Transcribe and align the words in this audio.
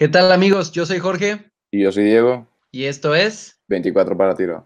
¿Qué 0.00 0.08
tal 0.08 0.32
amigos? 0.32 0.72
Yo 0.72 0.86
soy 0.86 0.98
Jorge. 0.98 1.50
Y 1.70 1.82
yo 1.82 1.92
soy 1.92 2.04
Diego. 2.04 2.46
Y 2.72 2.84
esto 2.84 3.14
es 3.14 3.60
24 3.68 4.16
para 4.16 4.34
tiro. 4.34 4.64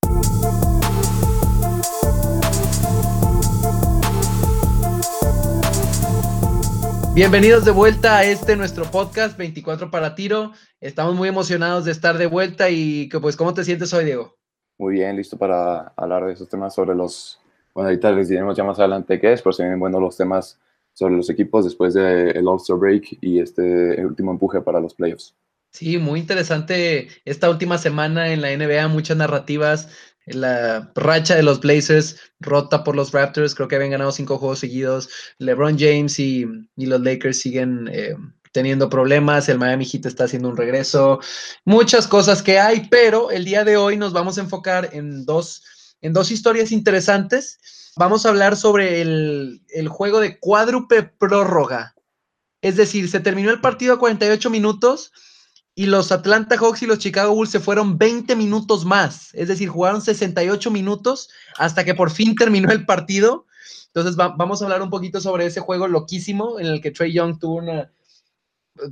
Bienvenidos 7.16 7.64
de 7.64 7.72
vuelta 7.72 8.18
a 8.18 8.24
este 8.24 8.54
nuestro 8.54 8.84
podcast 8.84 9.36
24 9.36 9.90
para 9.90 10.14
tiro. 10.14 10.52
Estamos 10.80 11.16
muy 11.16 11.28
emocionados 11.28 11.84
de 11.84 11.90
estar 11.90 12.16
de 12.16 12.26
vuelta 12.26 12.70
y 12.70 13.08
que 13.08 13.18
pues 13.18 13.36
¿cómo 13.36 13.54
te 13.54 13.64
sientes 13.64 13.92
hoy, 13.92 14.04
Diego? 14.04 14.36
Muy 14.78 14.94
bien, 14.94 15.16
listo 15.16 15.36
para 15.36 15.92
hablar 15.96 16.26
de 16.26 16.34
esos 16.34 16.48
temas 16.48 16.76
sobre 16.76 16.94
los, 16.94 17.40
bueno, 17.74 17.88
ahorita 17.88 18.12
les 18.12 18.28
diremos 18.28 18.56
ya 18.56 18.62
más 18.62 18.78
adelante 18.78 19.18
qué 19.18 19.32
es, 19.32 19.42
pero 19.42 19.52
se 19.52 19.64
vienen 19.64 19.80
buenos 19.80 20.00
los 20.00 20.16
temas 20.16 20.60
sobre 20.94 21.16
los 21.16 21.28
equipos 21.28 21.64
después 21.64 21.92
del 21.92 22.46
All-Star 22.48 22.78
Break 22.78 23.18
y 23.20 23.40
este 23.40 24.04
último 24.04 24.30
empuje 24.30 24.60
para 24.62 24.80
los 24.80 24.94
playoffs. 24.94 25.34
Sí, 25.72 25.98
muy 25.98 26.20
interesante 26.20 27.08
esta 27.24 27.50
última 27.50 27.78
semana 27.78 28.32
en 28.32 28.40
la 28.40 28.56
NBA, 28.56 28.86
muchas 28.88 29.16
narrativas. 29.16 29.88
La 30.24 30.92
racha 30.94 31.34
de 31.34 31.42
los 31.42 31.60
Blazers 31.60 32.16
rota 32.40 32.84
por 32.84 32.96
los 32.96 33.12
Raptors, 33.12 33.54
creo 33.54 33.68
que 33.68 33.74
habían 33.76 33.90
ganado 33.90 34.12
cinco 34.12 34.38
juegos 34.38 34.60
seguidos. 34.60 35.08
LeBron 35.38 35.76
James 35.78 36.18
y, 36.18 36.46
los 36.76 37.00
Lakers 37.00 37.40
siguen 37.40 37.90
eh, 37.92 38.14
teniendo 38.52 38.88
problemas, 38.88 39.48
el 39.48 39.58
Miami 39.58 39.84
Heat 39.84 40.06
está 40.06 40.24
haciendo 40.24 40.48
un 40.48 40.56
regreso, 40.56 41.18
muchas 41.64 42.06
cosas 42.06 42.40
que 42.40 42.60
hay, 42.60 42.86
pero 42.88 43.32
el 43.32 43.44
día 43.44 43.64
de 43.64 43.76
hoy 43.76 43.96
nos 43.96 44.12
vamos 44.12 44.38
a 44.38 44.42
enfocar 44.42 44.90
en 44.92 45.26
dos, 45.26 45.64
en 46.00 46.12
dos 46.12 46.30
historias 46.30 46.70
interesantes. 46.70 47.58
Vamos 47.96 48.26
a 48.26 48.30
hablar 48.30 48.56
sobre 48.56 49.00
el, 49.00 49.62
el 49.68 49.88
juego 49.88 50.20
de 50.20 50.38
cuádruple 50.38 51.04
prórroga. 51.04 51.94
Es 52.60 52.76
decir, 52.76 53.08
se 53.08 53.20
terminó 53.20 53.50
el 53.50 53.60
partido 53.60 53.94
a 53.94 53.98
48 53.98 54.50
minutos 54.50 55.12
y 55.74 55.86
los 55.86 56.12
Atlanta 56.12 56.56
Hawks 56.56 56.82
y 56.82 56.86
los 56.86 56.98
Chicago 56.98 57.34
Bulls 57.34 57.50
se 57.50 57.60
fueron 57.60 57.98
20 57.98 58.36
minutos 58.36 58.84
más, 58.84 59.34
es 59.34 59.48
decir, 59.48 59.68
jugaron 59.68 60.00
68 60.00 60.70
minutos 60.70 61.30
hasta 61.58 61.84
que 61.84 61.94
por 61.94 62.10
fin 62.10 62.34
terminó 62.36 62.70
el 62.70 62.86
partido. 62.86 63.46
Entonces 63.86 64.16
vamos 64.16 64.60
a 64.60 64.64
hablar 64.64 64.82
un 64.82 64.90
poquito 64.90 65.20
sobre 65.20 65.46
ese 65.46 65.60
juego 65.60 65.88
loquísimo 65.88 66.58
en 66.58 66.66
el 66.66 66.80
que 66.80 66.90
Trey 66.90 67.12
Young 67.12 67.38
tuvo 67.38 67.56
una, 67.56 67.92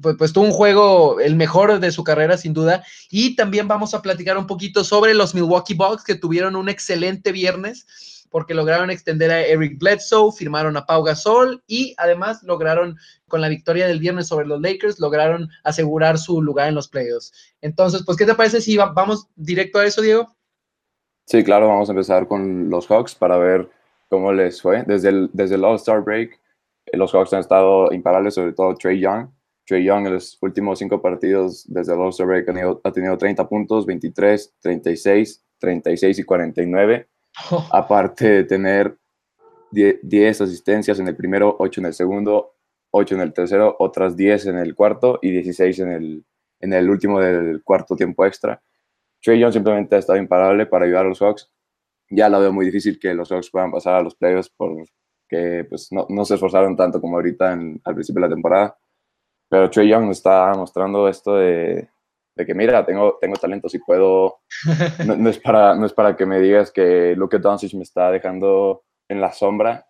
pues, 0.00 0.16
pues, 0.16 0.32
tuvo 0.32 0.44
un 0.44 0.52
juego 0.52 1.18
el 1.20 1.34
mejor 1.34 1.80
de 1.80 1.90
su 1.90 2.04
carrera 2.04 2.36
sin 2.36 2.54
duda 2.54 2.84
y 3.10 3.34
también 3.34 3.66
vamos 3.66 3.94
a 3.94 4.02
platicar 4.02 4.38
un 4.38 4.46
poquito 4.46 4.84
sobre 4.84 5.14
los 5.14 5.34
Milwaukee 5.34 5.74
Bucks 5.74 6.04
que 6.04 6.14
tuvieron 6.14 6.56
un 6.56 6.68
excelente 6.68 7.32
viernes 7.32 7.86
porque 8.32 8.54
lograron 8.54 8.90
extender 8.90 9.30
a 9.30 9.42
Eric 9.42 9.78
Bledsoe, 9.78 10.32
firmaron 10.32 10.76
a 10.78 10.86
Pau 10.86 11.04
Gasol 11.04 11.62
y 11.66 11.94
además 11.98 12.42
lograron, 12.42 12.96
con 13.28 13.42
la 13.42 13.48
victoria 13.48 13.86
del 13.86 14.00
viernes 14.00 14.26
sobre 14.26 14.46
los 14.46 14.60
Lakers, 14.60 14.98
lograron 14.98 15.48
asegurar 15.62 16.18
su 16.18 16.42
lugar 16.42 16.68
en 16.68 16.74
los 16.74 16.88
playoffs. 16.88 17.32
Entonces, 17.60 18.02
pues, 18.04 18.16
¿qué 18.16 18.24
te 18.24 18.34
parece 18.34 18.62
si 18.62 18.76
vamos 18.78 19.28
directo 19.36 19.78
a 19.78 19.84
eso, 19.84 20.00
Diego? 20.00 20.34
Sí, 21.26 21.44
claro, 21.44 21.68
vamos 21.68 21.90
a 21.90 21.92
empezar 21.92 22.26
con 22.26 22.70
los 22.70 22.86
Hawks 22.88 23.14
para 23.14 23.36
ver 23.36 23.68
cómo 24.08 24.32
les 24.32 24.60
fue. 24.60 24.82
Desde 24.86 25.10
el, 25.10 25.30
desde 25.34 25.56
el 25.56 25.64
All-Star 25.64 26.00
Break, 26.00 26.40
eh, 26.86 26.96
los 26.96 27.12
Hawks 27.12 27.34
han 27.34 27.40
estado 27.40 27.92
imparables, 27.92 28.34
sobre 28.34 28.54
todo 28.54 28.74
Trey 28.74 28.98
Young. 28.98 29.28
Trey 29.66 29.84
Young 29.84 30.06
en 30.06 30.14
los 30.14 30.38
últimos 30.40 30.78
cinco 30.78 31.02
partidos 31.02 31.64
desde 31.68 31.92
el 31.92 32.00
All-Star 32.00 32.26
Break 32.26 32.48
ha 32.48 32.52
tenido, 32.52 32.80
ha 32.82 32.92
tenido 32.92 33.18
30 33.18 33.46
puntos, 33.46 33.84
23, 33.84 34.54
36, 34.62 35.44
36 35.58 36.18
y 36.18 36.24
49 36.24 37.11
Aparte 37.72 38.28
de 38.28 38.44
tener 38.44 38.96
10 39.70 40.40
asistencias 40.40 40.98
en 40.98 41.08
el 41.08 41.16
primero, 41.16 41.56
8 41.58 41.80
en 41.80 41.86
el 41.86 41.94
segundo, 41.94 42.54
8 42.90 43.14
en 43.14 43.20
el 43.22 43.32
tercero, 43.32 43.74
otras 43.78 44.16
10 44.16 44.46
en 44.46 44.58
el 44.58 44.74
cuarto 44.74 45.18
y 45.22 45.30
16 45.30 45.78
en 45.80 45.88
el, 45.90 46.24
en 46.60 46.72
el 46.72 46.90
último 46.90 47.20
del 47.20 47.62
cuarto 47.62 47.96
tiempo 47.96 48.24
extra. 48.26 48.62
Trey 49.22 49.38
Young 49.38 49.52
simplemente 49.52 49.96
ha 49.96 49.98
estado 49.98 50.18
imparable 50.18 50.66
para 50.66 50.84
ayudar 50.84 51.06
a 51.06 51.08
los 51.08 51.20
Hawks. 51.20 51.50
Ya 52.10 52.28
lo 52.28 52.40
veo 52.40 52.52
muy 52.52 52.66
difícil 52.66 52.98
que 52.98 53.14
los 53.14 53.30
Hawks 53.30 53.50
puedan 53.50 53.70
pasar 53.70 53.94
a 53.94 54.02
los 54.02 54.14
playoffs 54.14 54.50
porque 54.56 55.64
pues, 55.68 55.88
no, 55.90 56.24
se 56.24 56.34
esforzaron 56.34 56.76
tanto 56.76 57.00
como 57.00 57.16
ahorita 57.16 57.52
en, 57.52 57.80
al 57.84 57.94
principio 57.94 58.20
de 58.20 58.28
la 58.28 58.34
temporada. 58.34 58.76
Pero 59.48 59.70
Trey 59.70 59.88
Young 59.88 60.10
está 60.10 60.52
mostrando 60.54 61.08
esto 61.08 61.36
de, 61.36 61.88
de 62.34 62.46
que 62.46 62.54
mira, 62.54 62.84
tengo, 62.84 63.18
tengo 63.20 63.36
talento, 63.36 63.68
si 63.68 63.78
puedo, 63.78 64.40
no, 65.06 65.28
es 65.28 65.38
para, 65.38 65.74
no 65.74 65.86
es 65.86 65.92
para 65.92 66.16
que 66.16 66.26
me 66.26 66.40
digas 66.40 66.70
que 66.70 67.14
Luka 67.16 67.38
Doncic 67.38 67.74
me 67.74 67.82
está 67.82 68.10
dejando 68.10 68.84
en 69.08 69.20
la 69.20 69.32
sombra 69.32 69.86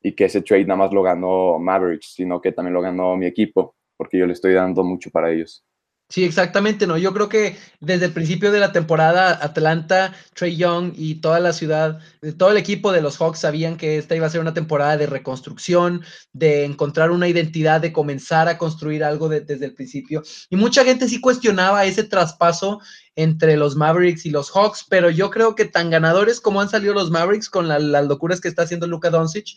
y 0.00 0.14
que 0.14 0.24
ese 0.24 0.42
trade 0.42 0.64
nada 0.64 0.78
más 0.78 0.92
lo 0.92 1.02
ganó 1.02 1.58
Mavericks, 1.58 2.14
sino 2.14 2.40
que 2.40 2.52
también 2.52 2.74
lo 2.74 2.80
ganó 2.80 3.16
mi 3.16 3.26
equipo, 3.26 3.76
porque 3.96 4.18
yo 4.18 4.26
le 4.26 4.32
estoy 4.32 4.54
dando 4.54 4.82
mucho 4.82 5.10
para 5.10 5.30
ellos. 5.30 5.64
Sí, 6.12 6.24
exactamente, 6.24 6.86
¿no? 6.86 6.98
Yo 6.98 7.14
creo 7.14 7.30
que 7.30 7.56
desde 7.80 8.04
el 8.04 8.12
principio 8.12 8.52
de 8.52 8.60
la 8.60 8.70
temporada, 8.70 9.38
Atlanta, 9.40 10.12
Trey 10.34 10.56
Young 10.56 10.92
y 10.94 11.22
toda 11.22 11.40
la 11.40 11.54
ciudad, 11.54 12.00
todo 12.36 12.50
el 12.50 12.58
equipo 12.58 12.92
de 12.92 13.00
los 13.00 13.16
Hawks 13.16 13.38
sabían 13.38 13.78
que 13.78 13.96
esta 13.96 14.14
iba 14.14 14.26
a 14.26 14.30
ser 14.30 14.42
una 14.42 14.52
temporada 14.52 14.98
de 14.98 15.06
reconstrucción, 15.06 16.04
de 16.34 16.66
encontrar 16.66 17.12
una 17.12 17.28
identidad, 17.28 17.80
de 17.80 17.94
comenzar 17.94 18.46
a 18.48 18.58
construir 18.58 19.04
algo 19.04 19.30
desde 19.30 19.64
el 19.64 19.72
principio. 19.72 20.22
Y 20.50 20.56
mucha 20.56 20.84
gente 20.84 21.08
sí 21.08 21.18
cuestionaba 21.18 21.86
ese 21.86 22.04
traspaso 22.04 22.82
entre 23.16 23.56
los 23.56 23.74
Mavericks 23.74 24.26
y 24.26 24.30
los 24.30 24.50
Hawks, 24.50 24.84
pero 24.86 25.08
yo 25.08 25.30
creo 25.30 25.54
que 25.54 25.64
tan 25.64 25.88
ganadores 25.88 26.42
como 26.42 26.60
han 26.60 26.68
salido 26.68 26.92
los 26.92 27.10
Mavericks 27.10 27.48
con 27.48 27.68
las 27.68 28.04
locuras 28.04 28.42
que 28.42 28.48
está 28.48 28.64
haciendo 28.64 28.86
Luka 28.86 29.08
Doncic, 29.08 29.56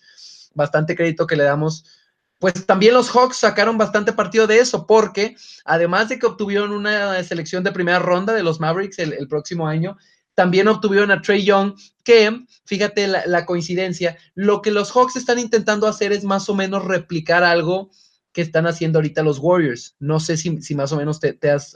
bastante 0.54 0.96
crédito 0.96 1.28
que 1.28 1.36
le 1.36 1.44
damos 1.44 1.84
pues 2.40 2.66
también 2.66 2.94
los 2.94 3.10
Hawks 3.10 3.38
sacaron 3.38 3.78
bastante 3.78 4.14
partido 4.14 4.46
de 4.48 4.60
eso, 4.60 4.86
porque 4.86 5.36
además 5.64 6.10
de 6.10 6.20
que 6.20 6.26
obtuvieron 6.26 6.72
una 6.72 7.24
selección 7.24 7.64
de 7.64 7.72
primera 7.72 8.00
ronda 8.00 8.34
de 8.34 8.44
los 8.44 8.60
Mavericks 8.60 9.00
el, 9.00 9.28
próximo 9.28 9.68
año, 9.68 9.98
también 10.34 10.68
obtuvieron 10.68 11.12
a 11.12 11.22
Trey 11.22 11.46
Young, 11.46 11.76
que, 12.04 12.46
fíjate 12.66 13.08
la, 13.08 13.46
coincidencia, 13.46 14.18
lo 14.34 14.62
que 14.62 14.72
los 14.72 14.92
Hawks 14.92 15.16
están 15.16 15.40
intentando 15.40 15.88
hacer 15.88 16.12
es 16.12 16.24
más 16.24 16.50
o 16.50 16.56
menos 16.56 16.84
replicar 16.84 17.44
algo 17.44 17.90
que 18.34 18.42
están 18.42 18.68
haciendo 18.68 19.00
ahorita 19.00 19.24
los 19.24 19.40
Warriors. 19.40 19.96
No 20.00 20.20
sé 20.20 20.36
si, 20.36 20.76
más 20.76 20.92
o 20.92 20.98
menos 20.98 21.22
te, 21.22 21.50
has, 21.50 21.76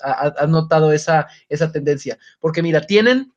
notado 0.50 0.92
esa, 0.92 1.28
esa 1.48 1.72
tendencia, 1.72 2.19
porque 2.42 2.62
mira, 2.62 2.81
tienen, 2.81 3.34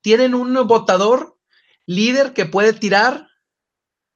tienen 0.00 0.34
un 0.34 0.54
votador 0.66 1.36
líder 1.84 2.32
que 2.32 2.46
puede 2.46 2.72
tirar 2.72 3.27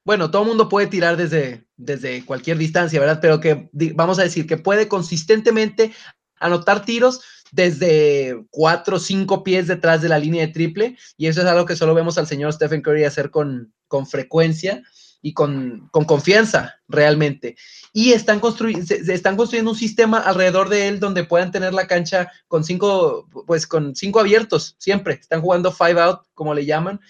bueno, 0.04 0.30
todo 0.30 0.42
el 0.42 0.48
mundo 0.48 0.68
puede 0.68 0.88
tirar 0.88 1.16
desde, 1.16 1.66
desde 1.76 2.24
cualquier 2.24 2.58
distancia, 2.58 2.98
¿verdad? 2.98 3.20
Pero 3.20 3.40
que 3.40 3.68
vamos 3.94 4.18
a 4.18 4.24
decir 4.24 4.46
que 4.46 4.56
puede 4.56 4.88
consistentemente 4.88 5.92
anotar 6.38 6.84
tiros 6.84 7.20
desde 7.52 8.44
cuatro 8.50 8.96
o 8.96 9.00
cinco 9.00 9.44
pies 9.44 9.68
detrás 9.68 10.02
de 10.02 10.08
la 10.08 10.18
línea 10.18 10.46
de 10.46 10.52
triple, 10.52 10.96
y 11.16 11.26
eso 11.26 11.42
es 11.42 11.46
algo 11.46 11.66
que 11.66 11.76
solo 11.76 11.94
vemos 11.94 12.18
al 12.18 12.26
señor 12.26 12.52
Stephen 12.52 12.82
Curry 12.82 13.04
hacer 13.04 13.30
con, 13.30 13.72
con 13.86 14.06
frecuencia 14.06 14.82
y 15.20 15.34
con, 15.34 15.88
con, 15.92 16.04
confianza 16.04 16.74
realmente. 16.88 17.56
Y 17.92 18.12
están, 18.12 18.40
están 19.08 19.36
construyendo 19.36 19.70
un 19.70 19.76
sistema 19.76 20.18
alrededor 20.18 20.68
de 20.68 20.88
él 20.88 20.98
donde 20.98 21.24
puedan 21.24 21.52
tener 21.52 21.74
la 21.74 21.86
cancha 21.86 22.32
con 22.48 22.64
cinco, 22.64 23.28
pues 23.46 23.66
con 23.66 23.94
cinco 23.94 24.18
abiertos, 24.18 24.74
siempre. 24.78 25.14
Están 25.14 25.42
jugando 25.42 25.70
five 25.70 26.00
out, 26.00 26.20
como 26.34 26.54
le 26.54 26.66
llaman, 26.66 27.00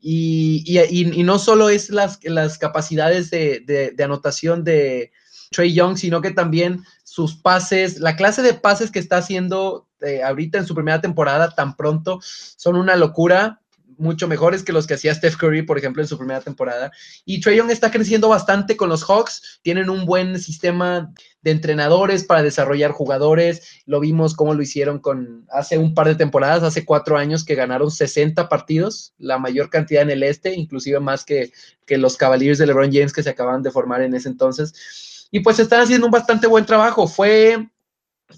y, 0.00 1.22
no 1.24 1.38
solo 1.38 1.68
es 1.68 1.90
las, 1.90 2.18
las 2.24 2.58
capacidades 2.58 3.30
de, 3.30 3.94
anotación 4.02 4.64
de 4.64 5.12
Trey 5.50 5.74
Young, 5.74 5.96
sino 5.96 6.20
que 6.20 6.30
también 6.30 6.84
sus 7.04 7.36
pases, 7.36 8.00
la 8.00 8.16
clase 8.16 8.42
de 8.42 8.54
pases 8.54 8.90
que 8.90 8.98
está 8.98 9.18
haciendo 9.18 9.88
eh, 10.00 10.22
ahorita 10.22 10.58
en 10.58 10.66
su 10.66 10.74
primera 10.74 11.00
temporada 11.00 11.50
tan 11.54 11.76
pronto 11.76 12.20
son 12.22 12.76
una 12.76 12.96
locura 12.96 13.59
mucho 14.00 14.26
mejores 14.26 14.62
que 14.62 14.72
los 14.72 14.86
que 14.86 14.94
hacía 14.94 15.14
Steph 15.14 15.36
Curry, 15.36 15.62
por 15.62 15.78
ejemplo, 15.78 16.02
en 16.02 16.08
su 16.08 16.18
primera 16.18 16.40
temporada. 16.40 16.90
Y 17.24 17.40
Trey 17.40 17.58
Young 17.58 17.70
está 17.70 17.90
creciendo 17.90 18.28
bastante 18.28 18.76
con 18.76 18.88
los 18.88 19.04
Hawks, 19.04 19.60
tienen 19.62 19.90
un 19.90 20.06
buen 20.06 20.40
sistema 20.40 21.12
de 21.42 21.50
entrenadores 21.50 22.24
para 22.24 22.42
desarrollar 22.42 22.90
jugadores. 22.90 23.82
Lo 23.86 24.00
vimos 24.00 24.34
cómo 24.34 24.54
lo 24.54 24.62
hicieron 24.62 24.98
con 24.98 25.46
hace 25.52 25.78
un 25.78 25.94
par 25.94 26.08
de 26.08 26.16
temporadas, 26.16 26.62
hace 26.62 26.84
cuatro 26.84 27.16
años 27.16 27.44
que 27.44 27.54
ganaron 27.54 27.90
60 27.90 28.48
partidos, 28.48 29.14
la 29.18 29.38
mayor 29.38 29.70
cantidad 29.70 30.02
en 30.02 30.10
el 30.10 30.22
este, 30.22 30.54
inclusive 30.54 30.98
más 31.00 31.24
que, 31.24 31.52
que 31.86 31.98
los 31.98 32.16
Cavaliers 32.16 32.58
de 32.58 32.66
LeBron 32.66 32.92
James 32.92 33.12
que 33.12 33.22
se 33.22 33.30
acaban 33.30 33.62
de 33.62 33.70
formar 33.70 34.02
en 34.02 34.14
ese 34.14 34.28
entonces. 34.28 35.28
Y 35.30 35.40
pues 35.40 35.58
están 35.58 35.82
haciendo 35.82 36.06
un 36.06 36.12
bastante 36.12 36.46
buen 36.46 36.66
trabajo. 36.66 37.06
Fue 37.06 37.68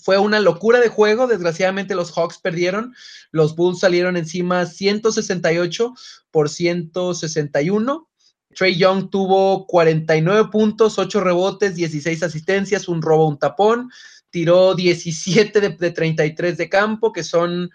fue 0.00 0.18
una 0.18 0.40
locura 0.40 0.80
de 0.80 0.88
juego, 0.88 1.26
desgraciadamente 1.26 1.94
los 1.94 2.12
Hawks 2.12 2.38
perdieron, 2.38 2.94
los 3.30 3.54
Bulls 3.56 3.80
salieron 3.80 4.16
encima 4.16 4.64
168 4.66 5.94
por 6.30 6.48
161. 6.48 8.08
Trey 8.54 8.76
Young 8.76 9.10
tuvo 9.10 9.66
49 9.66 10.50
puntos, 10.50 10.98
8 10.98 11.20
rebotes, 11.20 11.74
16 11.74 12.22
asistencias, 12.22 12.88
un 12.88 13.00
robo, 13.00 13.28
un 13.28 13.38
tapón, 13.38 13.90
tiró 14.30 14.74
17 14.74 15.60
de, 15.60 15.70
de 15.70 15.90
33 15.90 16.58
de 16.58 16.68
campo, 16.68 17.12
que 17.12 17.24
son 17.24 17.70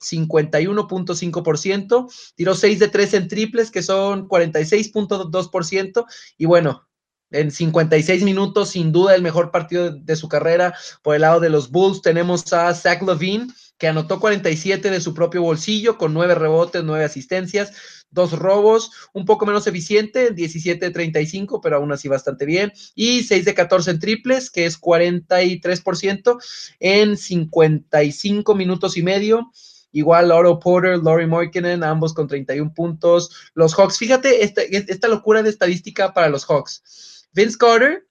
51.5%, 0.00 2.12
tiró 2.34 2.54
6 2.54 2.78
de 2.78 2.88
3 2.88 3.14
en 3.14 3.28
triples, 3.28 3.70
que 3.70 3.82
son 3.82 4.28
46.2%, 4.28 6.04
y 6.36 6.46
bueno, 6.46 6.86
en 7.32 7.50
56 7.50 8.22
minutos, 8.22 8.70
sin 8.70 8.92
duda 8.92 9.14
el 9.14 9.22
mejor 9.22 9.50
partido 9.50 9.90
de, 9.90 10.16
su 10.16 10.28
carrera. 10.28 10.74
Por 11.02 11.14
el 11.14 11.22
lado 11.22 11.40
de 11.40 11.50
los 11.50 11.70
Bulls 11.70 12.02
tenemos 12.02 12.52
a 12.52 12.74
Zach 12.74 13.02
Levine, 13.02 13.48
que 13.78 13.88
anotó 13.88 14.20
47 14.20 14.90
de 14.90 15.00
su 15.00 15.12
propio 15.12 15.42
bolsillo, 15.42 15.98
con 15.98 16.14
9 16.14 16.34
rebotes, 16.36 16.84
9 16.84 17.04
asistencias, 17.04 17.72
dos 18.10 18.38
robos, 18.38 18.92
un 19.12 19.24
poco 19.24 19.46
menos 19.46 19.66
eficiente, 19.66 20.30
17 20.30 20.86
de 20.86 20.92
35, 20.92 21.60
pero 21.60 21.76
aún 21.76 21.90
así 21.90 22.06
bastante 22.06 22.46
bien, 22.46 22.72
y 22.94 23.24
6 23.24 23.44
de 23.44 23.54
14 23.54 23.90
en 23.90 23.98
triples, 23.98 24.50
que 24.50 24.66
es 24.66 24.80
43% 24.80 26.38
en 26.78 27.16
55 27.16 28.54
minutos 28.54 28.96
y 28.96 29.02
medio. 29.02 29.50
Igual 29.90 30.32
Oro 30.32 30.58
Porter, 30.58 30.98
Laurie 31.02 31.26
Moikinen, 31.26 31.84
ambos 31.84 32.14
con 32.14 32.26
31 32.26 32.72
puntos. 32.72 33.30
Los 33.54 33.74
Hawks, 33.74 33.98
fíjate 33.98 34.42
esta, 34.42 34.62
esta 34.62 35.08
locura 35.08 35.42
de 35.42 35.50
estadística 35.50 36.14
para 36.14 36.30
los 36.30 36.46
Hawks. 36.46 37.21
Vince 37.32 37.56
Carter, 37.58 38.06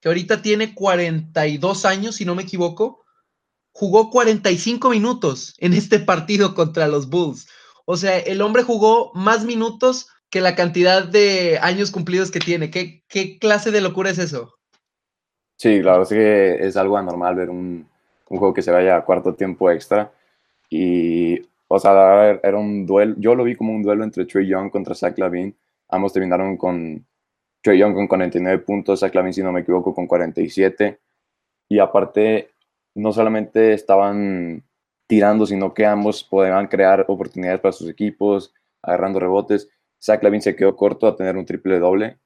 que 0.00 0.08
ahorita 0.08 0.42
tiene 0.42 0.74
42 0.74 1.84
años, 1.84 2.16
si 2.16 2.24
no 2.24 2.34
me 2.34 2.42
equivoco, 2.42 3.04
jugó 3.72 4.10
45 4.10 4.90
minutos 4.90 5.54
en 5.58 5.72
este 5.72 6.00
partido 6.00 6.54
contra 6.54 6.88
los 6.88 7.08
Bulls. 7.08 7.48
O 7.84 7.96
sea, 7.96 8.18
el 8.18 8.40
hombre 8.42 8.62
jugó 8.62 9.12
más 9.14 9.44
minutos 9.44 10.08
que 10.30 10.40
la 10.40 10.54
cantidad 10.54 11.04
de 11.04 11.58
años 11.60 11.90
cumplidos 11.90 12.30
que 12.30 12.38
tiene. 12.38 12.70
¿Qué, 12.70 13.38
clase 13.40 13.70
de 13.70 13.80
locura 13.80 14.10
es 14.10 14.18
eso? 14.18 14.54
Sí, 15.56 15.80
claro, 15.82 16.04
sí 16.04 16.14
que 16.14 16.66
es 16.66 16.76
algo 16.76 16.96
anormal 16.96 17.34
ver 17.34 17.50
un, 17.50 17.86
un 18.28 18.38
juego 18.38 18.54
que 18.54 18.62
se 18.62 18.70
vaya 18.70 18.96
a 18.96 19.04
cuarto 19.04 19.34
tiempo 19.34 19.70
extra. 19.70 20.12
Y, 20.70 21.40
o 21.68 21.78
sea, 21.78 22.40
era 22.42 22.56
un 22.56 22.86
duelo, 22.86 23.16
yo 23.18 23.34
lo 23.34 23.44
vi 23.44 23.56
como 23.56 23.74
un 23.74 23.82
duelo 23.82 24.04
entre 24.04 24.24
Trey 24.24 24.46
Young 24.46 24.70
contra 24.70 24.94
Zach 24.94 25.18
Lavin. 25.18 25.54
Ambos 25.88 26.12
terminaron 26.12 26.56
con 26.56 27.04
Trey 27.62 27.78
Young 27.78 27.94
con 27.94 28.08
49 28.08 28.58
puntos, 28.64 29.00
Zach 29.00 29.14
Lavin, 29.14 29.32
si 29.32 29.42
no 29.42 29.52
me 29.52 29.60
equivoco, 29.60 29.94
con 29.94 30.06
47. 30.06 31.00
Y 31.68 31.78
aparte, 31.78 32.50
no 32.94 33.12
solamente 33.12 33.72
estaban 33.72 34.64
tirando, 35.06 35.46
sino 35.46 35.74
que 35.74 35.86
ambos 35.86 36.24
podían 36.24 36.68
crear 36.68 37.04
oportunidades 37.08 37.60
para 37.60 37.72
sus 37.72 37.88
equipos, 37.88 38.54
agarrando 38.82 39.20
rebotes. 39.20 39.68
Zach 40.02 40.22
Lavin 40.22 40.42
se 40.42 40.56
quedó 40.56 40.76
corto 40.76 41.06
a 41.06 41.16
tener 41.16 41.36
un 41.36 41.46
triple 41.46 41.78
doble. 41.78 42.18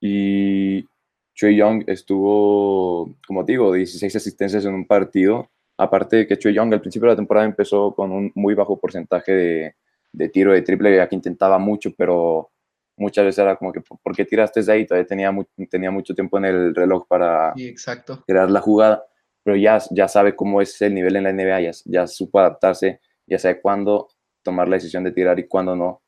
Y 0.00 0.86
Trey 1.34 1.56
Young 1.56 1.84
estuvo, 1.86 3.14
como 3.26 3.44
digo, 3.44 3.72
16 3.72 4.16
asistencias 4.16 4.64
en 4.64 4.74
un 4.74 4.86
partido 4.86 5.50
Aparte 5.78 6.16
de 6.16 6.26
que 6.26 6.38
Choi 6.38 6.54
Young 6.54 6.72
al 6.72 6.80
principio 6.80 7.06
de 7.06 7.12
la 7.12 7.16
temporada 7.16 7.46
empezó 7.46 7.94
con 7.94 8.10
un 8.10 8.32
muy 8.34 8.54
bajo 8.54 8.78
porcentaje 8.80 9.74
de 10.12 10.28
tiro 10.30 10.52
de 10.52 10.62
triple, 10.62 10.96
ya 10.96 11.08
que 11.08 11.16
intentaba 11.16 11.58
mucho, 11.58 11.92
pero 11.94 12.50
muchas 12.96 13.24
veces 13.24 13.38
era 13.38 13.56
como 13.56 13.72
que, 13.72 13.80
¿por 13.80 14.14
qué 14.14 14.24
tiraste 14.24 14.62
de 14.62 14.72
ahí? 14.72 14.86
Todavía 14.86 15.06
tenía, 15.06 15.34
tenía 15.70 15.90
mucho 15.90 16.14
tiempo 16.14 16.38
en 16.38 16.46
el 16.46 16.74
reloj 16.74 17.06
para 17.06 17.52
exacto. 17.56 18.22
crear 18.26 18.50
la 18.50 18.60
jugada, 18.60 19.04
pero 19.42 19.56
ya, 19.56 19.78
ya 19.90 20.08
sabe 20.08 20.34
cómo 20.34 20.60
es 20.60 20.80
el 20.82 20.94
nivel 20.94 21.16
en 21.16 21.24
la 21.24 21.32
NBA, 21.32 21.60
ya, 21.60 21.70
ya 21.84 22.06
supo 22.06 22.40
adaptarse, 22.40 23.00
ya 23.26 23.38
sabe 23.38 23.60
cuándo 23.60 24.08
tomar 24.42 24.68
la 24.68 24.76
decisión 24.76 25.04
de 25.04 25.12
tirar 25.12 25.38
y 25.38 25.46
cuándo 25.46 25.76
no. 25.76 26.02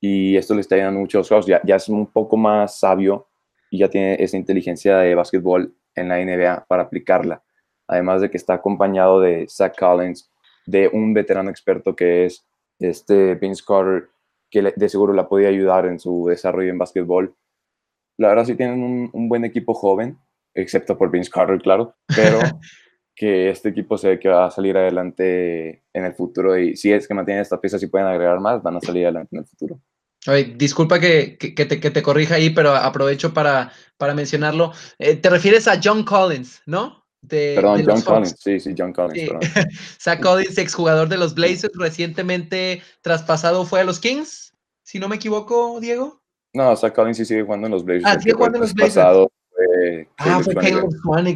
Y 0.00 0.36
esto 0.36 0.54
le 0.54 0.60
está 0.62 0.76
dando 0.76 1.00
muchos 1.00 1.28
juegos, 1.28 1.46
ya, 1.46 1.60
ya 1.64 1.76
es 1.76 1.88
un 1.88 2.06
poco 2.06 2.36
más 2.36 2.78
sabio 2.78 3.28
y 3.70 3.78
ya 3.78 3.88
tiene 3.88 4.16
esa 4.18 4.36
inteligencia 4.36 4.98
de 4.98 5.14
básquetbol 5.14 5.74
en 5.94 6.08
la 6.08 6.18
NBA 6.18 6.66
para 6.66 6.82
aplicarla 6.84 7.42
además 7.92 8.22
de 8.22 8.30
que 8.30 8.36
está 8.36 8.54
acompañado 8.54 9.20
de 9.20 9.46
Zach 9.48 9.78
Collins, 9.78 10.30
de 10.66 10.88
un 10.88 11.12
veterano 11.12 11.50
experto 11.50 11.94
que 11.94 12.26
es 12.26 12.44
este 12.78 13.34
Vince 13.34 13.62
Carter, 13.66 14.08
que 14.52 14.72
de 14.76 14.88
seguro 14.88 15.14
la 15.14 15.28
podía 15.28 15.48
ayudar 15.48 15.86
en 15.86 15.98
su 15.98 16.26
desarrollo 16.28 16.70
en 16.70 16.78
básquetbol. 16.78 17.34
La 18.18 18.28
verdad 18.28 18.44
sí 18.44 18.54
tienen 18.54 19.10
un, 19.12 19.28
buen 19.28 19.46
equipo 19.46 19.72
joven, 19.72 20.18
excepto 20.54 20.96
por 20.96 21.10
Vince 21.10 21.30
Carter, 21.30 21.58
claro, 21.60 21.96
pero 22.14 22.38
que 23.16 23.48
este 23.48 23.70
equipo 23.70 23.96
se 23.96 24.10
ve 24.10 24.20
que 24.20 24.28
va 24.28 24.46
a 24.46 24.50
salir 24.50 24.76
adelante 24.76 25.82
en 25.92 26.04
el 26.04 26.14
futuro 26.14 26.56
y 26.58 26.76
si 26.76 26.92
es 26.92 27.08
que 27.08 27.14
mantienen 27.14 27.40
esta 27.40 27.60
pieza, 27.60 27.78
si 27.78 27.86
pueden 27.86 28.06
agregar 28.06 28.40
más, 28.40 28.62
van 28.62 28.76
a 28.76 28.80
salir 28.80 29.04
adelante 29.04 29.30
en 29.32 29.40
el 29.40 29.46
futuro. 29.46 29.80
disculpa 30.54 31.00
que, 31.00 31.38
que, 31.38 31.64
te, 31.64 31.80
que, 31.80 31.90
te, 31.90 32.02
corrija 32.02 32.34
ahí, 32.34 32.50
pero 32.50 32.74
aprovecho 32.74 33.32
para, 33.32 33.72
para 33.96 34.14
mencionarlo. 34.14 34.72
Eh, 34.98 35.16
te 35.16 35.30
refieres 35.30 35.66
a 35.66 35.80
John 35.82 36.04
Collins, 36.04 36.60
¿no? 36.66 37.01
Perdón, 37.28 37.84
John 37.86 38.00
Collins, 38.02 38.36
sí, 38.38 38.60
sí, 38.60 38.74
John 38.76 38.92
Collins. 38.92 39.30
Zach 40.02 40.20
Collins, 40.20 40.58
exjugador 40.58 41.08
de 41.08 41.18
los 41.18 41.34
Blazers, 41.34 41.72
recientemente 41.74 42.82
traspasado 43.00 43.64
fue 43.64 43.80
a 43.80 43.84
los 43.84 44.00
Kings, 44.00 44.54
si 44.82 44.98
no 44.98 45.08
me 45.08 45.16
equivoco, 45.16 45.78
Diego. 45.80 46.22
No, 46.54 46.76
Zach 46.76 46.94
Collins 46.94 47.16
sí 47.16 47.24
sigue 47.24 47.42
jugando 47.42 47.66
en 47.66 47.72
los 47.72 47.84
Blazers. 47.84 48.06
Ah, 48.06 48.20
sigue 48.20 48.34
jugando 48.34 48.58
en 48.58 48.62
los 48.62 48.74
Blazers 48.74 49.28
ah, 50.18 50.40
fue 50.42 50.54
Caleb 50.54 50.88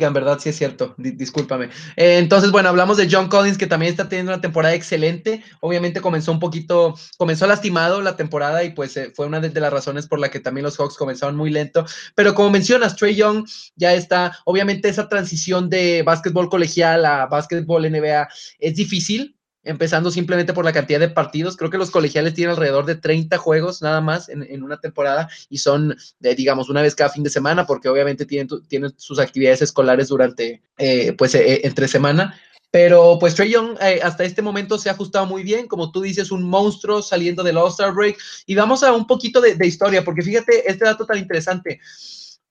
en 0.03 0.12
verdad, 0.12 0.38
sí 0.38 0.49
es 0.49 0.56
cierto. 0.56 0.94
discúlpame. 0.97 1.67
Eh, 1.97 2.19
entonces, 2.19 2.50
bueno, 2.50 2.69
hablamos 2.69 2.97
de 2.97 3.09
John 3.11 3.29
Collins, 3.29 3.59
que 3.59 3.67
también 3.67 3.91
está 3.91 4.09
teniendo 4.09 4.33
una 4.33 4.41
temporada 4.41 4.75
excelente. 4.75 5.43
Obviamente 5.61 6.00
comenzó 6.00 6.33
un 6.33 6.41
poquito, 6.41 6.94
comenzó 7.19 7.47
lastimado 7.47 8.00
la 8.00 8.17
temporada 8.17 8.65
y 8.65 8.71
pues 8.71 8.97
eh, 8.97 9.12
fue 9.15 9.27
una 9.27 9.41
de, 9.41 9.61
las 9.61 9.73
razones 9.73 10.06
por 10.06 10.19
la 10.19 10.31
que 10.31 10.41
también 10.41 10.65
los 10.65 10.77
Hawks 10.79 10.97
comenzaron 10.97 11.37
muy 11.37 11.50
lento. 11.50 11.85
Pero 12.15 12.35
como 12.35 12.50
mencionas, 12.50 12.97
Trey 12.97 13.15
Young 13.15 13.47
ya 13.77 13.94
está, 13.94 14.39
obviamente 14.44 14.89
esa 14.89 15.09
transición 15.09 15.71
de 15.71 16.03
básquetbol 16.03 16.49
colegial 16.49 17.05
a 17.05 17.27
básquetbol 17.27 17.91
NBA 17.91 18.29
es 18.59 18.75
difícil, 18.75 19.36
empezando 19.67 20.11
simplemente 20.11 20.53
por 20.53 20.65
la 20.65 20.73
cantidad 20.73 21.01
de 21.01 21.09
partidos. 21.09 21.57
Creo 21.57 21.71
que 21.71 21.79
los 21.79 21.91
colegiales 21.91 22.35
tienen 22.35 22.53
alrededor 22.53 22.87
de 22.87 22.95
30 22.95 23.37
juegos 23.37 23.83
nada 23.83 24.01
más 24.01 24.29
en, 24.29 24.63
una 24.63 24.81
temporada 24.81 25.29
y 25.51 25.59
son, 25.59 25.97
de, 26.21 26.35
digamos, 26.35 26.71
una 26.71 26.83
vez 26.83 26.95
cada 26.95 27.11
fin 27.11 27.23
de 27.23 27.31
semana, 27.31 27.67
porque 27.67 27.89
obviamente 27.89 28.25
tienen, 28.25 28.49
tienen 28.69 28.95
sus 28.97 29.19
actividades 29.19 29.63
escolares 29.63 30.09
durante, 30.09 30.63
eh, 30.79 31.13
pues, 31.13 31.35
eh, 31.35 31.61
entre 31.65 31.89
semana. 31.89 32.41
Pero 32.71 33.19
pues 33.19 33.35
Trey 33.35 33.51
Young 33.51 33.77
eh, 33.81 34.01
hasta 34.03 34.25
este 34.25 34.43
momento 34.43 34.79
se 34.79 34.89
ha 34.89 34.93
ajustado 34.93 35.27
muy 35.27 35.43
bien, 35.43 35.67
como 35.67 35.93
tú 35.93 36.03
dices, 36.03 36.31
un 36.31 36.43
monstruo 36.43 37.01
saliendo 37.03 37.43
del 37.43 37.57
All-Star 37.57 37.93
Break. 37.93 38.19
Y 38.47 38.55
vamos 38.55 38.83
a 38.83 38.93
un 38.93 39.07
poquito 39.07 39.41
de, 39.41 39.55
de 39.55 39.67
historia, 39.67 40.05
porque 40.05 40.23
fíjate 40.23 40.71
este 40.71 40.85
dato 40.85 41.07
tan 41.07 41.19
interesante. 41.19 41.81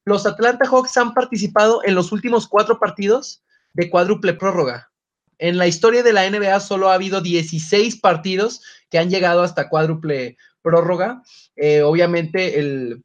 Los 0.04 0.26
Atlanta 0.26 0.68
Hawks 0.68 0.98
han 0.98 1.14
participado 1.14 1.82
en 1.84 1.96
los 1.96 2.12
últimos 2.12 2.48
cuatro 2.48 2.80
partidos 2.80 3.42
de 3.74 3.90
cuádruple 3.90 4.34
prórroga. 4.34 4.92
En 5.40 5.58
la 5.58 5.68
historia 5.68 6.04
de 6.04 6.14
la 6.14 6.30
NBA 6.30 6.60
solo 6.60 6.90
ha 6.90 6.94
habido 6.94 7.22
16 7.22 7.98
partidos 7.98 8.62
que 8.90 8.98
han 8.98 9.10
llegado 9.10 9.42
hasta 9.44 9.70
cuádruple 9.70 10.38
prórroga. 10.62 11.22
Eh, 11.56 11.82
obviamente 11.82 12.60
el, 12.60 13.04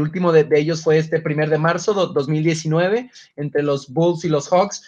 último 0.00 0.32
de, 0.32 0.46
ellos 0.52 0.82
fue 0.82 0.98
este 0.98 1.20
primer 1.20 1.50
de 1.50 1.58
marzo 1.58 1.92
de 1.94 2.12
2019 2.14 3.10
entre 3.36 3.62
los 3.62 3.88
Bulls 3.88 4.24
y 4.24 4.28
los 4.28 4.48
Hawks. 4.48 4.82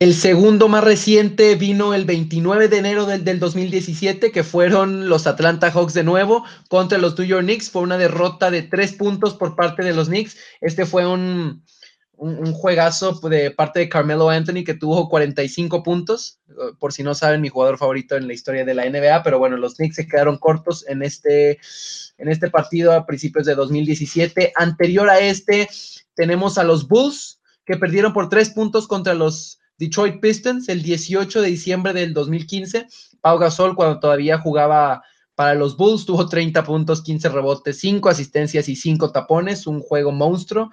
El 0.00 0.14
segundo 0.14 0.68
más 0.68 0.82
reciente 0.82 1.54
vino 1.54 1.94
el 1.94 2.04
29 2.04 2.68
de 2.68 2.78
enero 2.78 3.06
del, 3.06 3.24
del, 3.24 3.38
2017, 3.38 4.32
que 4.32 4.42
fueron 4.42 5.08
los 5.08 5.26
Atlanta 5.26 5.70
Hawks 5.70 5.94
de 5.94 6.02
nuevo 6.02 6.44
contra 6.68 6.98
los 6.98 7.16
New 7.16 7.26
York 7.26 7.44
Knicks. 7.44 7.70
Fue 7.70 7.82
una 7.82 7.96
derrota 7.96 8.50
de 8.50 8.62
tres 8.62 8.92
puntos 8.92 9.34
por 9.34 9.54
parte 9.54 9.84
de 9.84 9.94
los 9.94 10.08
Knicks. 10.08 10.36
Este 10.60 10.84
fue 10.84 11.06
un, 11.06 11.62
un, 12.16 12.52
juegazo 12.52 13.12
de 13.28 13.50
parte 13.50 13.80
de 13.80 13.88
Carmelo 13.88 14.30
Anthony 14.30 14.64
que 14.64 14.74
tuvo 14.74 15.08
45 15.08 15.82
puntos, 15.82 16.40
eh, 16.48 16.52
por 16.78 16.92
si 16.92 17.02
no 17.02 17.14
saben, 17.14 17.40
mi 17.40 17.48
jugador 17.48 17.78
favorito 17.78 18.16
en 18.16 18.26
la 18.26 18.34
historia 18.34 18.64
de 18.64 18.74
la 18.74 18.88
NBA, 18.88 19.22
pero 19.22 19.38
bueno, 19.38 19.56
los 19.56 19.74
Knicks 19.74 19.96
se 19.96 20.06
quedaron 20.06 20.38
cortos 20.38 20.84
en 20.88 21.02
este, 21.02 21.58
en 22.18 22.28
este 22.28 22.50
partido 22.50 22.92
a 22.92 23.06
principios 23.06 23.46
de 23.46 23.54
2017. 23.54 24.52
Anterior 24.56 25.08
a 25.10 25.20
este, 25.20 25.68
tenemos 26.14 26.58
a 26.58 26.64
los 26.64 26.88
Bulls 26.88 27.40
que 27.64 27.76
perdieron 27.76 28.12
por 28.12 28.28
tres 28.28 28.50
puntos 28.50 28.86
contra 28.86 29.14
los 29.14 29.58
Detroit 29.78 30.20
Pistons 30.20 30.68
el 30.68 30.82
18 30.82 31.42
de 31.42 31.48
diciembre 31.48 31.92
del 31.92 32.14
2015. 32.14 32.86
Pau 33.20 33.38
Gasol, 33.38 33.74
cuando 33.74 34.00
todavía 34.00 34.38
jugaba 34.38 35.02
para 35.34 35.54
los 35.54 35.76
Bulls, 35.76 36.06
tuvo 36.06 36.28
30 36.28 36.62
puntos, 36.64 37.02
15 37.02 37.28
rebotes, 37.28 37.78
5 37.78 38.08
asistencias 38.08 38.68
y 38.68 38.76
5 38.76 39.10
tapones, 39.10 39.66
un 39.66 39.80
juego 39.80 40.12
monstruo. 40.12 40.70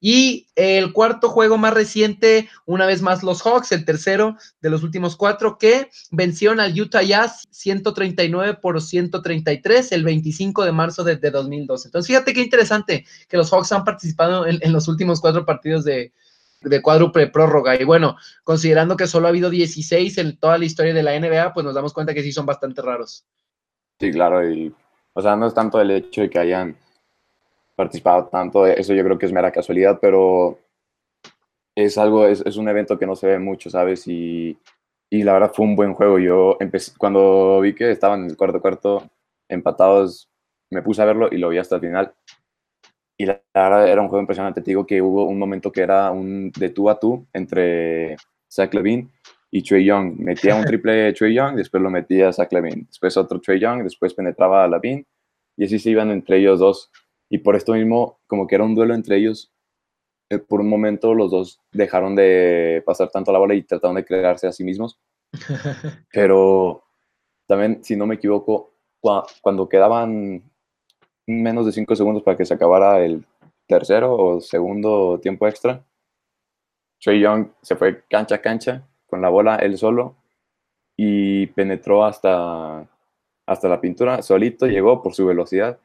Y 0.00 0.48
el 0.56 0.94
cuarto 0.94 1.28
juego 1.28 1.58
más 1.58 1.74
reciente, 1.74 2.48
una 2.64 2.86
vez 2.86 3.02
más 3.02 3.22
los 3.22 3.42
Hawks, 3.42 3.70
el 3.72 3.84
tercero 3.84 4.36
de 4.62 4.70
los 4.70 4.82
últimos 4.82 5.14
cuatro, 5.14 5.58
que 5.58 5.90
vencieron 6.10 6.58
al 6.58 6.78
Utah 6.78 7.02
Jazz 7.02 7.46
139 7.50 8.54
por 8.54 8.80
133 8.80 9.92
el 9.92 10.04
25 10.04 10.64
de 10.64 10.72
marzo 10.72 11.04
de, 11.04 11.16
2012. 11.16 11.88
Entonces, 11.88 12.06
fíjate 12.06 12.32
qué 12.32 12.40
interesante 12.40 13.04
que 13.28 13.36
los 13.36 13.50
Hawks 13.50 13.72
han 13.72 13.84
participado 13.84 14.46
en, 14.46 14.72
los 14.72 14.88
últimos 14.88 15.20
cuatro 15.20 15.44
partidos 15.44 15.84
de, 15.84 16.14
de 16.62 16.80
cuádruple 16.80 17.26
prórroga. 17.26 17.78
Y 17.78 17.84
bueno, 17.84 18.16
considerando 18.42 18.96
que 18.96 19.06
solo 19.06 19.26
ha 19.26 19.30
habido 19.30 19.50
16 19.50 20.16
en 20.16 20.38
toda 20.38 20.56
la 20.56 20.64
historia 20.64 20.94
de 20.94 21.02
la 21.02 21.18
NBA, 21.18 21.52
pues 21.52 21.64
nos 21.64 21.74
damos 21.74 21.92
cuenta 21.92 22.14
que 22.14 22.22
sí 22.22 22.32
son 22.32 22.46
bastante 22.46 22.80
raros. 22.80 23.26
Sí, 24.00 24.10
claro, 24.10 24.48
y 24.50 24.74
o 25.12 25.20
sea, 25.20 25.36
no 25.36 25.46
es 25.46 25.54
tanto 25.54 25.80
el 25.80 25.90
hecho 25.90 26.22
de 26.22 26.30
que 26.30 26.38
hayan 26.38 26.74
participado 27.76 28.26
tanto, 28.28 28.66
eso 28.66 28.94
yo 28.94 29.04
creo 29.04 29.18
que 29.18 29.26
es 29.26 29.32
mera 29.32 29.52
casualidad, 29.52 29.98
pero 30.00 30.58
es 31.74 31.98
algo, 31.98 32.26
es, 32.26 32.42
es 32.46 32.56
un 32.56 32.68
evento 32.68 32.98
que 32.98 33.06
no 33.06 33.16
se 33.16 33.26
ve 33.26 33.38
mucho, 33.38 33.70
¿sabes? 33.70 34.06
Y, 34.08 34.58
y, 35.10 35.22
la 35.22 35.32
verdad 35.34 35.52
fue 35.54 35.66
un 35.66 35.76
buen 35.76 35.94
juego. 35.94 36.18
Yo 36.18 36.56
empecé, 36.60 36.92
cuando 36.98 37.60
vi 37.60 37.74
que 37.74 37.90
estaban 37.90 38.24
en 38.24 38.30
el 38.30 38.36
cuarto 38.36 38.60
cuarto 38.60 39.10
empatados, 39.48 40.28
me 40.70 40.82
puse 40.82 41.02
a 41.02 41.06
verlo 41.06 41.28
y 41.30 41.38
lo 41.38 41.48
vi 41.50 41.58
hasta 41.58 41.76
el 41.76 41.80
final. 41.82 42.14
y 43.16 43.26
la, 43.26 43.40
verdad 43.54 43.88
era 43.88 44.02
un 44.02 44.08
juego 44.08 44.22
impresionante. 44.22 44.62
Te 44.62 44.70
digo 44.70 44.86
que 44.86 45.02
hubo 45.02 45.26
un 45.26 45.38
momento 45.38 45.70
que 45.72 45.82
era 45.82 46.10
un 46.10 46.50
de 46.52 46.70
tú 46.70 46.88
a 46.90 46.98
tú 46.98 47.26
entre 47.32 48.16
Zach 48.50 48.72
Levine 48.74 49.08
y 49.50 49.62
Trey 49.62 49.84
Young. 49.84 50.16
Metía 50.18 50.54
un 50.54 50.64
triple 50.66 51.12
Trey 51.12 51.34
Young, 51.34 51.56
después 51.56 51.82
lo 51.82 51.90
metía 51.90 52.32
Zach 52.32 52.52
Levine. 52.52 52.84
Después 52.86 53.16
otro 53.16 53.40
Trey 53.40 53.58
Young, 53.58 53.82
después 53.82 54.14
penetraba 54.14 54.64
a 54.64 54.68
Levine. 54.68 55.06
Y 55.56 55.64
así 55.64 55.78
se 55.78 55.90
iban 55.90 56.10
entre 56.10 56.38
ellos 56.38 56.60
dos. 56.60 56.90
Y 57.28 57.38
por 57.38 57.56
esto 57.56 57.74
mismo, 57.74 58.20
como 58.26 58.46
que 58.46 58.54
era 58.54 58.64
un 58.64 58.74
duelo 58.74 58.94
entre 58.94 59.16
ellos, 59.16 59.52
eh, 60.30 60.38
por 60.38 60.60
un 60.60 60.68
momento 60.68 61.14
los 61.14 61.30
dos 61.30 61.60
dejaron 61.72 62.14
de 62.14 62.82
pasar 62.86 63.10
tanto 63.10 63.32
la 63.32 63.38
bola 63.38 63.54
y 63.54 63.62
trataron 63.62 63.96
de 63.96 64.04
crearse 64.04 64.46
a 64.46 64.52
sí 64.52 64.64
mismos. 64.64 64.98
Pero 66.12 66.84
también, 67.46 67.82
si 67.84 67.96
no 67.96 68.06
me 68.06 68.16
equivoco, 68.16 68.74
cuando 69.42 69.68
quedaban 69.68 70.42
menos 71.26 71.66
de 71.66 71.72
cinco 71.72 71.96
segundos 71.96 72.22
para 72.22 72.36
que 72.36 72.44
se 72.44 72.54
acabara 72.54 73.04
el 73.04 73.24
tercero 73.66 74.14
o 74.14 74.40
segundo 74.40 75.18
tiempo 75.20 75.46
extra, 75.46 75.84
Trey 77.00 77.20
Young 77.20 77.48
se 77.62 77.76
fue 77.76 78.04
cancha 78.08 78.36
a 78.36 78.42
cancha 78.42 78.86
con 79.10 79.20
la 79.20 79.28
bola 79.28 79.56
él 79.56 79.76
solo 79.76 80.16
y 80.96 81.46
penetró 81.48 82.04
hasta, 82.04 82.88
hasta 83.46 83.68
la 83.68 83.80
pintura, 83.80 84.22
solito 84.22 84.66
llegó 84.66 85.02
por 85.02 85.14
su 85.14 85.26
velocidad 85.26 85.78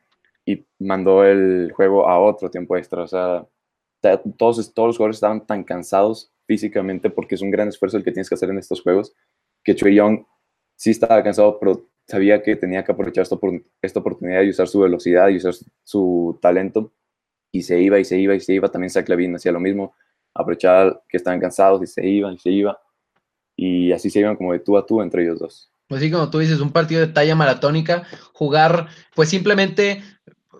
y 0.45 0.63
mandó 0.79 1.23
el 1.25 1.71
juego 1.73 2.07
a 2.07 2.19
otro 2.19 2.49
tiempo 2.49 2.77
extra. 2.77 3.03
O 3.03 3.07
sea, 3.07 3.45
todos, 4.37 4.73
todos 4.73 4.87
los 4.87 4.97
jugadores 4.97 5.17
estaban 5.17 5.45
tan 5.45 5.63
cansados 5.63 6.31
físicamente 6.45 7.09
porque 7.09 7.35
es 7.35 7.41
un 7.41 7.51
gran 7.51 7.67
esfuerzo 7.67 7.97
el 7.97 8.03
que 8.03 8.11
tienes 8.11 8.29
que 8.29 8.35
hacer 8.35 8.49
en 8.49 8.59
estos 8.59 8.81
juegos, 8.81 9.15
que 9.63 9.73
Trey 9.73 9.95
Young 9.95 10.25
sí 10.75 10.91
estaba 10.91 11.23
cansado, 11.23 11.59
pero 11.59 11.87
sabía 12.07 12.43
que 12.43 12.55
tenía 12.55 12.83
que 12.83 12.91
aprovechar 12.91 13.23
esta, 13.23 13.37
esta 13.81 13.99
oportunidad 13.99 14.43
y 14.43 14.49
usar 14.49 14.67
su 14.67 14.79
velocidad 14.79 15.29
y 15.29 15.37
usar 15.37 15.53
su 15.83 16.37
talento 16.41 16.91
y 17.51 17.63
se 17.63 17.79
iba 17.79 17.99
y 17.99 18.05
se 18.05 18.17
iba 18.17 18.35
y 18.35 18.39
se 18.39 18.53
iba. 18.53 18.69
También 18.69 18.89
Zach 18.89 19.07
Levine 19.09 19.37
hacía 19.37 19.51
lo 19.51 19.59
mismo, 19.59 19.95
aprovechaba 20.33 21.01
que 21.07 21.17
estaban 21.17 21.39
cansados 21.39 21.81
y 21.81 21.87
se 21.87 22.05
iban 22.05 22.33
y 22.33 22.37
se 22.37 22.49
iba. 22.51 22.79
Y 23.55 23.91
así 23.91 24.09
se 24.09 24.19
iban 24.19 24.35
como 24.35 24.53
de 24.53 24.59
tú 24.59 24.77
a 24.77 24.85
tú 24.85 25.01
entre 25.01 25.23
ellos 25.23 25.39
dos. 25.39 25.71
Pues 25.87 26.01
sí, 26.01 26.09
como 26.09 26.29
tú 26.29 26.39
dices, 26.39 26.59
un 26.59 26.71
partido 26.71 27.01
de 27.01 27.13
talla 27.13 27.35
maratónica, 27.35 28.03
jugar, 28.33 28.87
pues 29.13 29.29
simplemente 29.29 30.01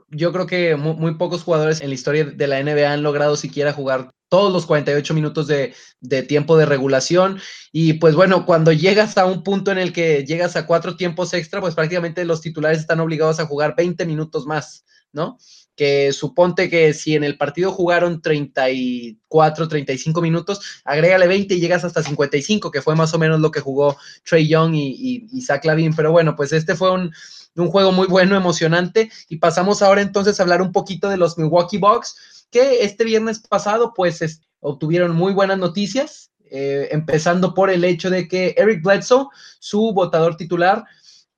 yo 0.10 0.32
creo 0.32 0.46
que 0.46 0.75
muy, 0.75 1.16
pocos 1.16 1.44
jugadores 1.44 1.82
en 1.82 1.90
la 1.90 1.96
historia 1.96 2.25
de 2.25 2.48
la 2.48 2.62
NBA 2.62 2.94
han 2.94 3.04
logrado 3.04 3.36
siquiera 3.36 3.74
jugar 3.74 4.12
todos 4.30 4.54
los 4.54 4.66
48 4.66 5.14
minutos 5.14 5.48
de, 5.48 5.74
de, 6.00 6.24
tiempo 6.24 6.58
de 6.58 6.66
regulación. 6.66 7.40
Y 7.72 7.94
pues 7.94 8.16
bueno, 8.16 8.46
cuando 8.46 8.72
llegas 8.72 9.18
a 9.18 9.25
un 9.25 9.44
punto 9.44 9.72
en 9.72 9.78
el 9.78 9.94
que 9.94 10.24
llegas 10.25 10.56
a 10.56 10.66
cuatro 10.66 10.96
tiempos 10.96 11.34
extra, 11.34 11.60
pues 11.60 11.75
prácticamente 11.75 12.24
los 12.24 12.42
titulares 12.42 12.80
están 12.80 13.00
obligados 13.00 13.40
a 13.40 13.46
jugar 13.46 13.75
20 13.75 14.06
minutos 14.06 14.46
más, 14.46 14.85
¿no? 15.16 15.38
Que 15.76 16.14
suponte 16.14 16.70
que 16.70 16.94
si 16.94 17.16
en 17.16 17.24
el 17.24 17.38
partido 17.38 17.72
jugaron 17.72 18.22
34, 18.22 19.68
35 19.68 20.22
minutos, 20.22 20.82
agrégale 20.86 21.28
20 21.28 21.56
y 21.56 21.60
llegas 21.60 21.84
hasta 21.84 22.04
55, 22.04 22.70
que 22.70 22.82
fue 22.82 22.96
más 22.96 23.14
o 23.14 23.20
menos 23.20 23.40
lo 23.40 23.52
que 23.52 23.60
jugó 23.60 23.98
Trey 24.24 24.48
Young 24.48 24.76
y, 24.76 25.28
y, 25.32 25.42
Zach 25.42 25.66
Lavin. 25.66 25.96
Pero 25.96 26.12
bueno, 26.12 26.36
pues 26.36 26.54
este 26.54 26.76
fue 26.76 26.92
un, 26.92 27.12
un 27.56 27.70
juego 27.70 27.92
muy 27.92 28.08
bueno, 28.08 28.36
emocionante. 28.36 29.10
Y 29.28 29.38
pasamos 29.38 29.82
ahora 29.82 30.02
entonces 30.02 30.40
a 30.40 30.44
hablar 30.44 30.62
un 30.62 30.72
poquito 30.72 31.10
de 31.10 31.18
los 31.18 31.38
Milwaukee 31.38 31.78
Bucks, 31.78 32.48
que 32.52 32.84
este 32.84 33.04
viernes 33.04 33.40
pasado 33.40 33.94
pues 33.94 34.42
obtuvieron 34.60 35.16
muy 35.16 35.34
buenas 35.34 35.58
noticias, 35.58 36.32
eh, 36.52 36.90
empezando 36.92 37.54
por 37.54 37.70
el 37.70 37.84
hecho 37.84 38.10
de 38.10 38.28
que 38.28 38.56
Eric 38.58 38.84
Bledsoe, 38.84 39.28
su 39.60 39.94
votador 39.94 40.38
titular, 40.38 40.86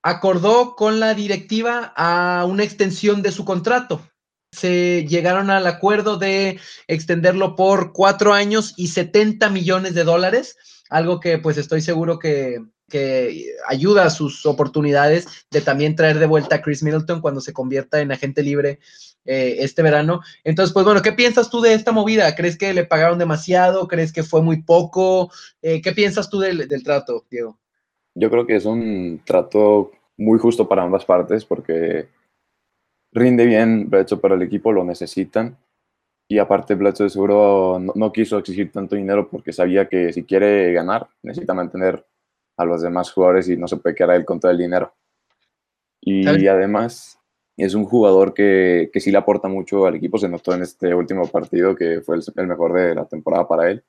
acordó 0.03 0.75
con 0.75 0.99
la 0.99 1.13
directiva 1.13 1.93
a 1.95 2.45
una 2.45 2.63
extensión 2.63 3.21
de 3.21 3.31
su 3.31 3.45
contrato. 3.45 4.01
Se 4.51 5.05
llegaron 5.07 5.49
al 5.49 5.67
acuerdo 5.67 6.17
de 6.17 6.59
extenderlo 6.87 7.55
por 7.55 7.91
cuatro 7.93 8.33
años 8.33 8.73
y 8.77 8.87
70 8.87 9.49
millones 9.49 9.93
de 9.93 10.03
dólares, 10.03 10.57
algo 10.89 11.19
que 11.19 11.37
pues 11.37 11.57
estoy 11.57 11.81
seguro 11.81 12.17
que, 12.17 12.61
que 12.89 13.53
ayuda 13.67 14.05
a 14.05 14.09
sus 14.09 14.45
oportunidades 14.45 15.27
de 15.51 15.61
también 15.61 15.95
traer 15.95 16.19
de 16.19 16.25
vuelta 16.25 16.55
a 16.55 16.61
Chris 16.61 16.83
Middleton 16.83 17.21
cuando 17.21 17.41
se 17.41 17.53
convierta 17.53 17.99
en 17.99 18.11
agente 18.11 18.43
libre 18.43 18.79
eh, 19.25 19.57
este 19.59 19.81
verano. 19.81 20.21
Entonces, 20.45 20.73
pues 20.73 20.85
bueno, 20.85 21.01
¿qué 21.01 21.11
piensas 21.11 21.49
tú 21.49 21.59
de 21.59 21.73
esta 21.73 21.91
movida? 21.91 22.33
¿Crees 22.33 22.57
que 22.57 22.73
le 22.73 22.85
pagaron 22.85 23.19
demasiado? 23.19 23.87
¿Crees 23.87 24.13
que 24.13 24.23
fue 24.23 24.41
muy 24.41 24.63
poco? 24.63 25.31
Eh, 25.61 25.81
¿Qué 25.81 25.91
piensas 25.91 26.29
tú 26.29 26.39
del, 26.39 26.67
trato, 26.83 27.25
Diego? 27.29 27.59
Yo 28.17 28.29
creo 28.31 28.47
que 28.47 28.55
es 28.55 28.65
un 28.65 29.21
trato 29.25 29.91
muy 30.17 30.39
justo 30.39 30.67
para 30.67 30.83
ambas 30.83 31.05
partes 31.05 31.45
porque 31.45 32.09
rinde 33.13 33.45
bien 33.45 33.89
Bledsoe 33.89 34.19
para 34.19 34.35
el 34.35 34.41
equipo, 34.41 34.71
lo 34.71 34.83
necesitan. 34.83 35.57
Y 36.29 36.39
aparte, 36.39 36.75
Bledsoe 36.75 37.09
seguro 37.09 37.77
no, 37.79 37.93
no 37.95 38.11
quiso 38.11 38.37
exigir 38.37 38.71
tanto 38.71 38.95
dinero 38.95 39.29
porque 39.29 39.53
sabía 39.53 39.87
que 39.87 40.11
si 40.11 40.23
quiere 40.23 40.73
ganar, 40.73 41.07
necesita 41.21 41.53
mantener 41.53 42.05
a 42.57 42.65
los 42.65 42.81
demás 42.81 43.11
jugadores 43.11 43.47
y 43.49 43.55
no 43.55 43.67
se 43.67 43.77
puede 43.77 43.95
quedar 43.95 44.15
él 44.15 44.25
con 44.25 44.39
todo 44.39 44.51
el 44.51 44.57
dinero. 44.57 44.93
Y 46.01 46.47
además 46.47 47.19
es 47.57 47.73
un 47.73 47.85
jugador 47.85 48.33
que, 48.33 48.89
que, 48.93 48.99
sí 48.99 49.11
le 49.11 49.17
aporta 49.17 49.47
mucho 49.47 49.85
al 49.85 49.95
equipo, 49.95 50.17
se 50.17 50.29
notó 50.29 50.53
en 50.53 50.61
este 50.61 50.93
último 50.93 51.27
partido 51.27 51.75
que 51.75 52.01
fue 52.01 52.17
el, 52.17 52.47
mejor 52.47 52.73
de 52.73 52.95
la 52.95 53.05
temporada 53.05 53.47
para 53.47 53.69
él. 53.69 53.83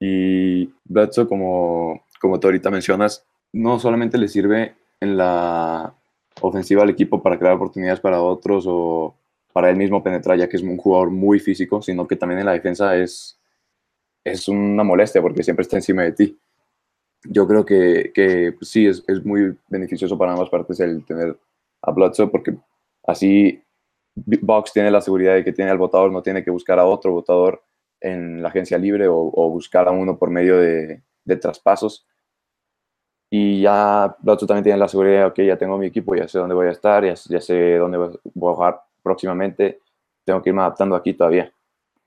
Y 0.00 0.66
Bledsoe, 0.84 1.26
como, 1.26 2.04
como 2.20 2.38
tú 2.38 2.48
ahorita 2.48 2.70
mencionas, 2.70 3.24
no 3.52 3.78
solamente 3.78 4.18
le 4.18 4.28
sirve 4.28 4.74
en 5.00 5.16
la 5.16 5.94
ofensiva 6.40 6.82
al 6.82 6.90
equipo 6.90 7.22
para 7.22 7.38
crear 7.38 7.54
oportunidades 7.54 8.00
para 8.00 8.22
otros 8.22 8.64
o 8.66 9.14
para 9.52 9.70
él 9.70 9.76
mismo 9.76 10.02
penetrar, 10.02 10.38
ya 10.38 10.48
que 10.48 10.56
es 10.56 10.62
un 10.62 10.76
jugador 10.76 11.10
muy 11.10 11.38
físico, 11.38 11.82
sino 11.82 12.06
que 12.06 12.16
también 12.16 12.40
en 12.40 12.46
la 12.46 12.52
defensa 12.52 12.96
es, 12.96 13.38
es 14.24 14.48
una 14.48 14.82
molestia 14.82 15.20
porque 15.20 15.42
siempre 15.42 15.62
está 15.62 15.76
encima 15.76 16.02
de 16.02 16.12
ti 16.12 16.38
yo 17.24 17.46
creo 17.46 17.64
que, 17.64 18.12
que 18.14 18.52
pues 18.52 18.70
sí, 18.70 18.86
es, 18.86 19.04
es, 19.06 19.24
muy 19.24 19.56
beneficioso 19.68 20.18
para 20.18 20.32
ambas 20.32 20.50
partes 20.50 20.80
el 20.80 21.04
tener 21.04 21.36
a 21.82 21.90
Bledsoe 21.92 22.28
porque 22.28 22.56
así 23.06 23.62
Box 24.14 24.72
tiene 24.72 24.90
la 24.90 25.00
seguridad 25.00 25.34
de 25.34 25.44
que 25.44 25.52
tiene 25.52 25.70
al 25.70 25.78
votador, 25.78 26.12
no 26.12 26.22
tiene 26.22 26.44
que 26.44 26.50
buscar 26.50 26.78
a 26.78 26.86
otro 26.86 27.12
votador 27.12 27.62
en 28.00 28.42
la 28.42 28.48
agencia 28.48 28.78
libre 28.78 29.06
o, 29.08 29.30
buscar 29.50 29.88
a 29.88 29.92
uno 29.92 30.18
por 30.18 30.30
medio 30.30 30.58
de, 30.58 31.02
de, 31.24 31.36
traspasos. 31.36 32.04
Y 33.34 33.62
ya 33.62 34.14
Bledsoe 34.20 34.46
también 34.46 34.64
tiene 34.64 34.78
la 34.78 34.88
seguridad 34.88 35.28
ok, 35.28 35.38
ya 35.38 35.56
tengo 35.56 35.78
mi 35.78 35.86
equipo, 35.86 36.14
ya 36.14 36.28
sé 36.28 36.38
dónde 36.38 36.54
voy 36.54 36.66
a 36.66 36.72
estar, 36.72 37.02
ya, 37.02 37.14
ya 37.14 37.40
sé 37.40 37.78
dónde 37.78 37.96
voy 37.96 38.52
a 38.52 38.54
jugar 38.54 38.82
próximamente, 39.02 39.80
tengo 40.26 40.42
que 40.42 40.50
irme 40.50 40.60
adaptando 40.60 40.94
aquí 40.94 41.14
todavía. 41.14 41.50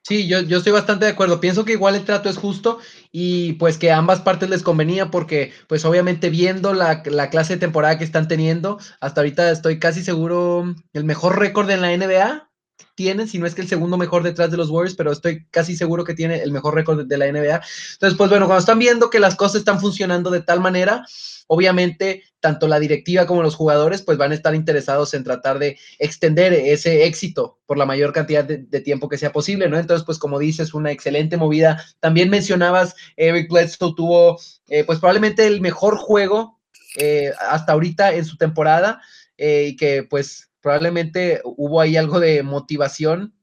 Sí, 0.04 0.28
yo, 0.28 0.42
yo 0.42 0.60
estoy 0.60 0.72
bastante 0.72 1.06
de 1.06 1.12
acuerdo. 1.14 1.40
Pienso 1.40 1.66
que 1.66 1.72
igual 1.72 1.96
el 1.96 2.06
trato 2.06 2.30
es 2.30 2.38
justo 2.38 2.78
y 3.12 3.54
pues 3.54 3.80
que 3.80 3.90
a 3.92 3.98
ambas 3.98 4.22
partes 4.22 4.52
les 4.52 4.62
convenía 4.62 5.10
porque 5.10 5.52
pues 5.68 5.84
obviamente 5.84 6.30
viendo 6.30 6.76
la, 6.76 7.02
la, 7.06 7.32
clase 7.32 7.54
de 7.56 7.60
temporada 7.60 7.98
que 7.98 8.04
están 8.04 8.28
teniendo, 8.28 8.78
hasta 9.00 9.22
ahorita 9.22 9.50
estoy 9.50 9.80
casi 9.80 10.04
seguro 10.04 10.76
el 10.94 11.06
mejor 11.06 11.40
récord 11.40 11.68
en 11.72 11.82
la 11.82 11.98
NBA 11.98 12.48
tienen, 12.96 13.28
si 13.28 13.38
no 13.38 13.46
es 13.46 13.56
que 13.56 13.62
el 13.62 13.68
segundo 13.68 13.98
mejor 13.98 14.24
detrás 14.24 14.52
de 14.52 14.58
los 14.58 14.70
Warriors, 14.70 14.96
pero 14.96 15.12
estoy 15.12 15.46
casi 15.52 15.76
seguro 15.76 16.04
que 16.04 16.14
tiene 16.14 16.42
el 16.42 16.52
mejor 16.52 16.76
récord 16.76 17.06
de 17.06 17.18
la 17.18 17.32
NBA. 17.32 17.62
Entonces, 17.94 18.18
pues 18.18 18.30
bueno, 18.30 18.46
cuando 18.46 18.60
están 18.60 18.80
viendo 18.80 19.10
que 19.10 19.20
las 19.20 19.36
cosas 19.36 19.58
están 19.58 19.80
funcionando 19.80 20.30
de 20.30 20.42
tal 20.42 20.62
manera, 20.62 21.06
obviamente 21.48 22.24
tanto 22.40 22.68
la 22.68 22.80
directiva 22.80 23.26
como 23.26 23.44
los 23.44 23.56
jugadores 23.56 24.02
pues 24.02 24.18
van 24.18 24.32
a 24.32 24.36
estar 24.36 24.56
interesados 24.56 25.14
en 25.14 25.24
tratar 25.24 25.60
de 25.60 25.78
extender 26.00 26.54
ese 26.54 27.06
éxito 27.06 27.60
por 27.66 27.78
la 27.78 27.86
mayor 27.86 28.14
cantidad 28.14 28.44
de, 28.44 28.82
tiempo 28.82 29.10
que 29.10 29.18
sea 29.18 29.32
posible, 29.32 29.68
¿no? 29.68 29.78
Entonces, 29.78 30.06
pues 30.06 30.20
como 30.20 30.38
dices, 30.38 30.74
una 30.74 30.92
excelente 30.92 31.38
movida. 31.38 31.84
También 32.00 32.30
mencionabas, 32.30 32.96
Eric 33.16 33.50
Bledsoe 33.50 33.94
tuvo 33.96 34.40
eh, 34.68 34.84
pues 34.84 35.00
probablemente 35.00 35.48
el 35.48 35.62
mejor 35.62 35.98
juego 35.98 36.60
eh, 36.98 37.32
hasta 37.50 37.74
ahorita 37.74 38.14
en 38.14 38.26
su 38.26 38.38
temporada 38.38 39.02
eh, 39.38 39.70
y 39.70 39.76
que 39.76 40.04
pues 40.04 40.50
probablemente 40.66 41.42
hubo 41.44 41.80
ahí 41.80 41.96
algo 41.96 42.20
de 42.20 42.42
motivación, 42.42 43.36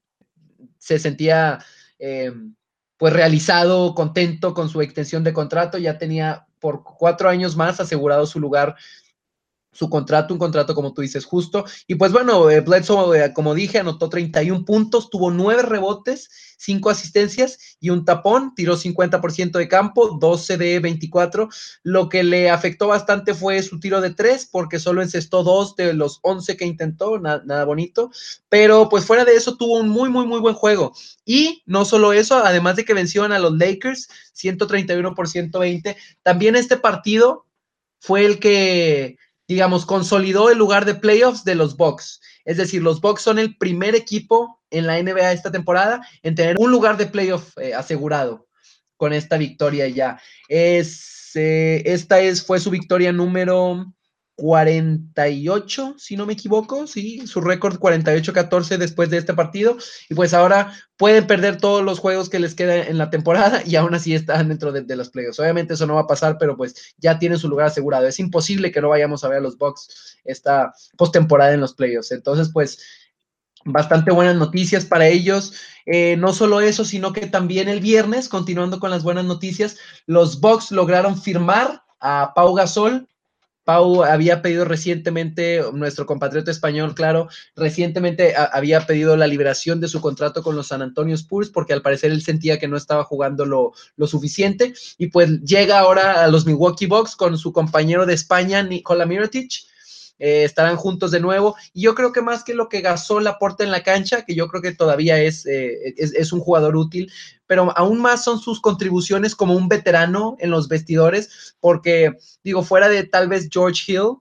se 0.79 0.99
sentía 0.99 1.64
eh, 2.00 2.33
pues 2.97 3.12
realizado, 3.12 3.95
contento 3.95 4.55
con 4.55 4.69
su 4.69 4.83
extensión 4.83 5.23
de 5.23 5.33
contrato, 5.33 5.79
ya 5.79 5.99
tenía 5.99 6.49
por 6.59 6.83
cuatro 6.83 7.29
años 7.29 7.55
más 7.55 7.79
asegurado 7.79 8.26
su 8.26 8.41
lugar 8.41 8.75
su 9.71 9.88
contrato, 9.88 10.35
un 10.35 10.41
contrato 10.41 10.75
como 10.75 10.93
tú 10.93 11.02
dices 11.02 11.25
justo. 11.25 11.64
Y 11.87 11.95
pues 11.95 12.11
bueno, 12.11 12.50
eh, 12.50 12.61
Bledsoe, 12.61 13.26
eh, 13.26 13.33
como 13.33 13.55
dije, 13.55 13.79
anotó 13.79 14.09
31 14.09 14.64
puntos, 14.64 15.09
tuvo 15.09 15.31
9 15.31 15.62
rebotes, 15.62 16.29
5 16.62 16.90
asistencias 16.90 17.76
y 17.81 17.90
un 17.90 18.04
tapón, 18.04 18.54
tiró 18.54 18.76
50% 18.76 19.59
de 19.59 19.66
campo, 19.66 20.16
12 20.21 20.57
de 20.57 20.78
24. 20.78 21.49
Lo 21.83 22.09
que 22.09 22.23
le 22.23 22.50
afectó 22.50 22.87
bastante 22.87 23.35
fue 23.35 23.62
su 23.62 23.81
tiro 23.81 24.00
de 24.00 24.11
3 24.11 24.49
porque 24.50 24.78
solo 24.78 25.02
encestó 25.02 25.42
2 25.42 25.75
de 25.75 25.92
los 25.92 26.21
11 26.23 26.57
que 26.57 26.64
intentó, 26.64 27.19
nada 27.19 27.64
bonito. 27.64 28.12
Pero 28.49 28.88
pues 28.88 29.04
fuera 29.04 29.25
de 29.25 29.35
eso 29.35 29.57
tuvo 29.57 29.78
un 29.78 29.88
muy, 29.88 30.09
muy, 30.09 30.25
muy 30.25 30.38
buen 30.38 30.54
juego. 30.54 30.95
Y 31.25 31.62
no 31.66 31.85
solo 31.85 32.12
eso, 32.12 32.37
además 32.37 32.76
de 32.76 32.85
que 32.85 32.95
vencieron 32.95 33.33
a 33.33 33.40
los 33.40 33.59
Lakers 33.59 34.09
131 34.33 35.14
por 35.16 35.28
120, 35.28 35.97
también 36.23 36.54
este 36.54 36.76
partido 36.76 37.47
fue 37.99 38.25
el 38.25 38.38
que 38.38 39.16
digamos, 39.49 39.85
consolidó 39.85 40.50
el 40.50 40.57
lugar 40.57 40.87
de 40.87 40.95
playoffs 40.95 41.45
de 41.45 41.54
los 41.54 41.76
Bucks. 41.76 42.21
Es 42.45 42.57
decir, 42.57 42.83
los 42.83 43.01
Bucks 43.01 43.23
son 43.23 43.39
el 43.39 43.57
primer 43.57 43.95
equipo 43.95 44.61
en 44.71 44.87
la 44.87 45.01
NBA 45.03 45.33
esta 45.33 45.53
temporada 45.53 46.07
en 46.23 46.35
tener 46.35 46.57
un 46.59 46.71
lugar 46.71 46.97
de 46.97 47.07
playoff 47.07 47.57
eh, 47.59 47.75
asegurado 47.75 48.49
con 48.97 49.13
esta 49.13 49.37
victoria 49.37 49.89
ya. 49.89 50.21
Es, 50.49 51.33
eh, 51.35 51.83
esta 51.87 52.21
es, 52.21 52.45
fue 52.45 52.61
su 52.61 52.71
victoria 52.71 53.13
número 53.13 53.93
48, 54.37 55.95
si 55.99 56.17
no 56.17 56.27
me 56.27 56.33
equivoco, 56.33 56.87
sí, 56.87 57.27
su 57.27 57.41
récord 57.41 57.79
48-14 57.79 58.79
después 58.79 59.11
de 59.11 59.19
este 59.19 59.35
partido. 59.35 59.77
Y 60.09 60.15
pues 60.15 60.35
ahora 60.35 60.73
pueden 60.97 61.27
perder 61.27 61.59
todos 61.59 61.83
los 61.85 61.99
juegos 61.99 62.29
que 62.29 62.39
les 62.39 62.55
quedan 62.55 62.89
en 62.89 62.99
la 62.99 63.11
temporada 63.11 63.62
y 63.65 63.77
aún 63.77 63.95
así 63.95 64.15
están 64.15 64.49
dentro 64.49 64.73
de, 64.73 64.97
los 64.97 65.11
playoffs. 65.11 65.39
Obviamente 65.39 65.75
eso 65.75 65.87
no 65.87 65.95
va 65.95 66.03
a 66.03 66.07
pasar, 66.07 66.39
pero 66.39 66.57
pues 66.57 66.95
ya 66.97 67.19
tienen 67.19 67.39
su 67.39 67.49
lugar 67.49 67.67
asegurado. 67.67 68.07
Es 68.07 68.19
imposible 68.21 68.73
que 68.73 68.81
no 68.81 68.89
vayamos 68.89 69.23
a 69.23 69.29
ver 69.29 69.39
a 69.39 69.43
los 69.43 69.59
Bucks 69.59 70.19
esta 70.25 70.73
postemporada 70.97 71.53
en 71.53 71.61
los 71.61 71.75
playoffs. 71.75 72.12
Entonces, 72.12 72.51
pues 72.53 72.79
bastante 73.65 74.11
buenas 74.11 74.37
noticias 74.37 74.85
para 74.85 75.07
ellos. 75.07 75.55
Eh, 75.87 76.17
no 76.17 76.33
solo 76.33 76.61
eso, 76.61 76.85
sino 76.85 77.12
que 77.12 77.27
también 77.27 77.69
el 77.69 77.81
viernes, 77.81 78.29
continuando 78.29 78.81
con 78.81 78.91
las 78.91 79.03
buenas 79.03 79.25
noticias, 79.25 79.77
los 80.07 80.41
Bucks 80.41 80.71
lograron 80.71 81.21
firmar 81.21 81.83
a 82.01 82.33
Pau 82.35 82.55
Gasol 82.55 83.09
Pau 83.64 84.02
había 84.02 84.42
pedido 84.42 84.64
recientemente, 84.64 85.62
nuestro 85.73 86.04
compatriota 86.07 86.50
español, 86.50 86.95
claro, 86.95 87.28
recientemente 87.54 88.35
había 88.37 88.87
pedido 88.87 89.16
la 89.16 89.26
liberación 89.26 89.81
de 89.81 89.88
su 89.88 90.00
contrato 90.00 90.42
con 90.42 90.57
los 90.57 90.69
San 90.69 90.83
Antonio 90.83 91.14
Spurs 91.14 91.50
porque 91.50 91.73
al 91.73 91.83
parecer 91.83 92.11
él 92.11 92.23
sentía 92.23 92.59
que 92.59 92.69
no 92.69 92.76
estaba 92.76 93.04
jugando 93.04 93.47
lo, 93.47 93.73
lo 93.97 94.07
suficiente. 94.07 94.75
Y 94.99 95.09
pues 95.09 95.40
llega 95.42 95.78
ahora 95.78 96.25
a 96.25 96.28
los 96.28 96.47
Milwaukee 96.47 96.87
Bucks 96.87 97.16
con 97.16 97.38
su 97.38 97.52
compañero 97.52 98.07
de 98.07 98.14
España, 98.14 98.62
Nikola 98.62 99.07
Mirotic 99.07 99.72
eh, 100.25 100.45
estarán 100.45 100.76
juntos 100.76 101.11
de 101.11 101.19
nuevo. 101.19 101.57
Y 101.75 101.83
yo 101.83 101.97
creo 101.97 102.12
que 102.12 102.23
más 102.23 102.45
que 102.45 102.55
lo 102.55 102.69
que 102.69 102.81
Gasol 102.81 103.26
aporta 103.26 103.64
en 103.64 103.73
la 103.73 103.83
cancha, 103.83 104.25
que 104.25 104.37
yo 104.37 104.47
creo 104.47 104.62
que 104.62 104.71
todavía 104.71 105.21
es, 105.21 105.45
eh, 105.47 105.95
es, 105.97 106.33
un 106.33 106.38
jugador 106.38 106.76
útil, 106.76 107.11
pero 107.49 107.76
aún 107.76 108.00
más 108.00 108.23
son 108.23 108.38
sus 108.38 108.61
contribuciones 108.61 109.35
como 109.35 109.55
un 109.55 109.67
veterano 109.67 110.37
en 110.38 110.52
los 110.52 110.69
vestidores, 110.69 111.57
porque 111.59 112.19
digo, 112.45 112.62
fuera 112.62 112.88
de 112.88 113.02
tal 113.02 113.26
vez 113.26 113.49
George 113.50 113.83
Hill, 113.91 114.19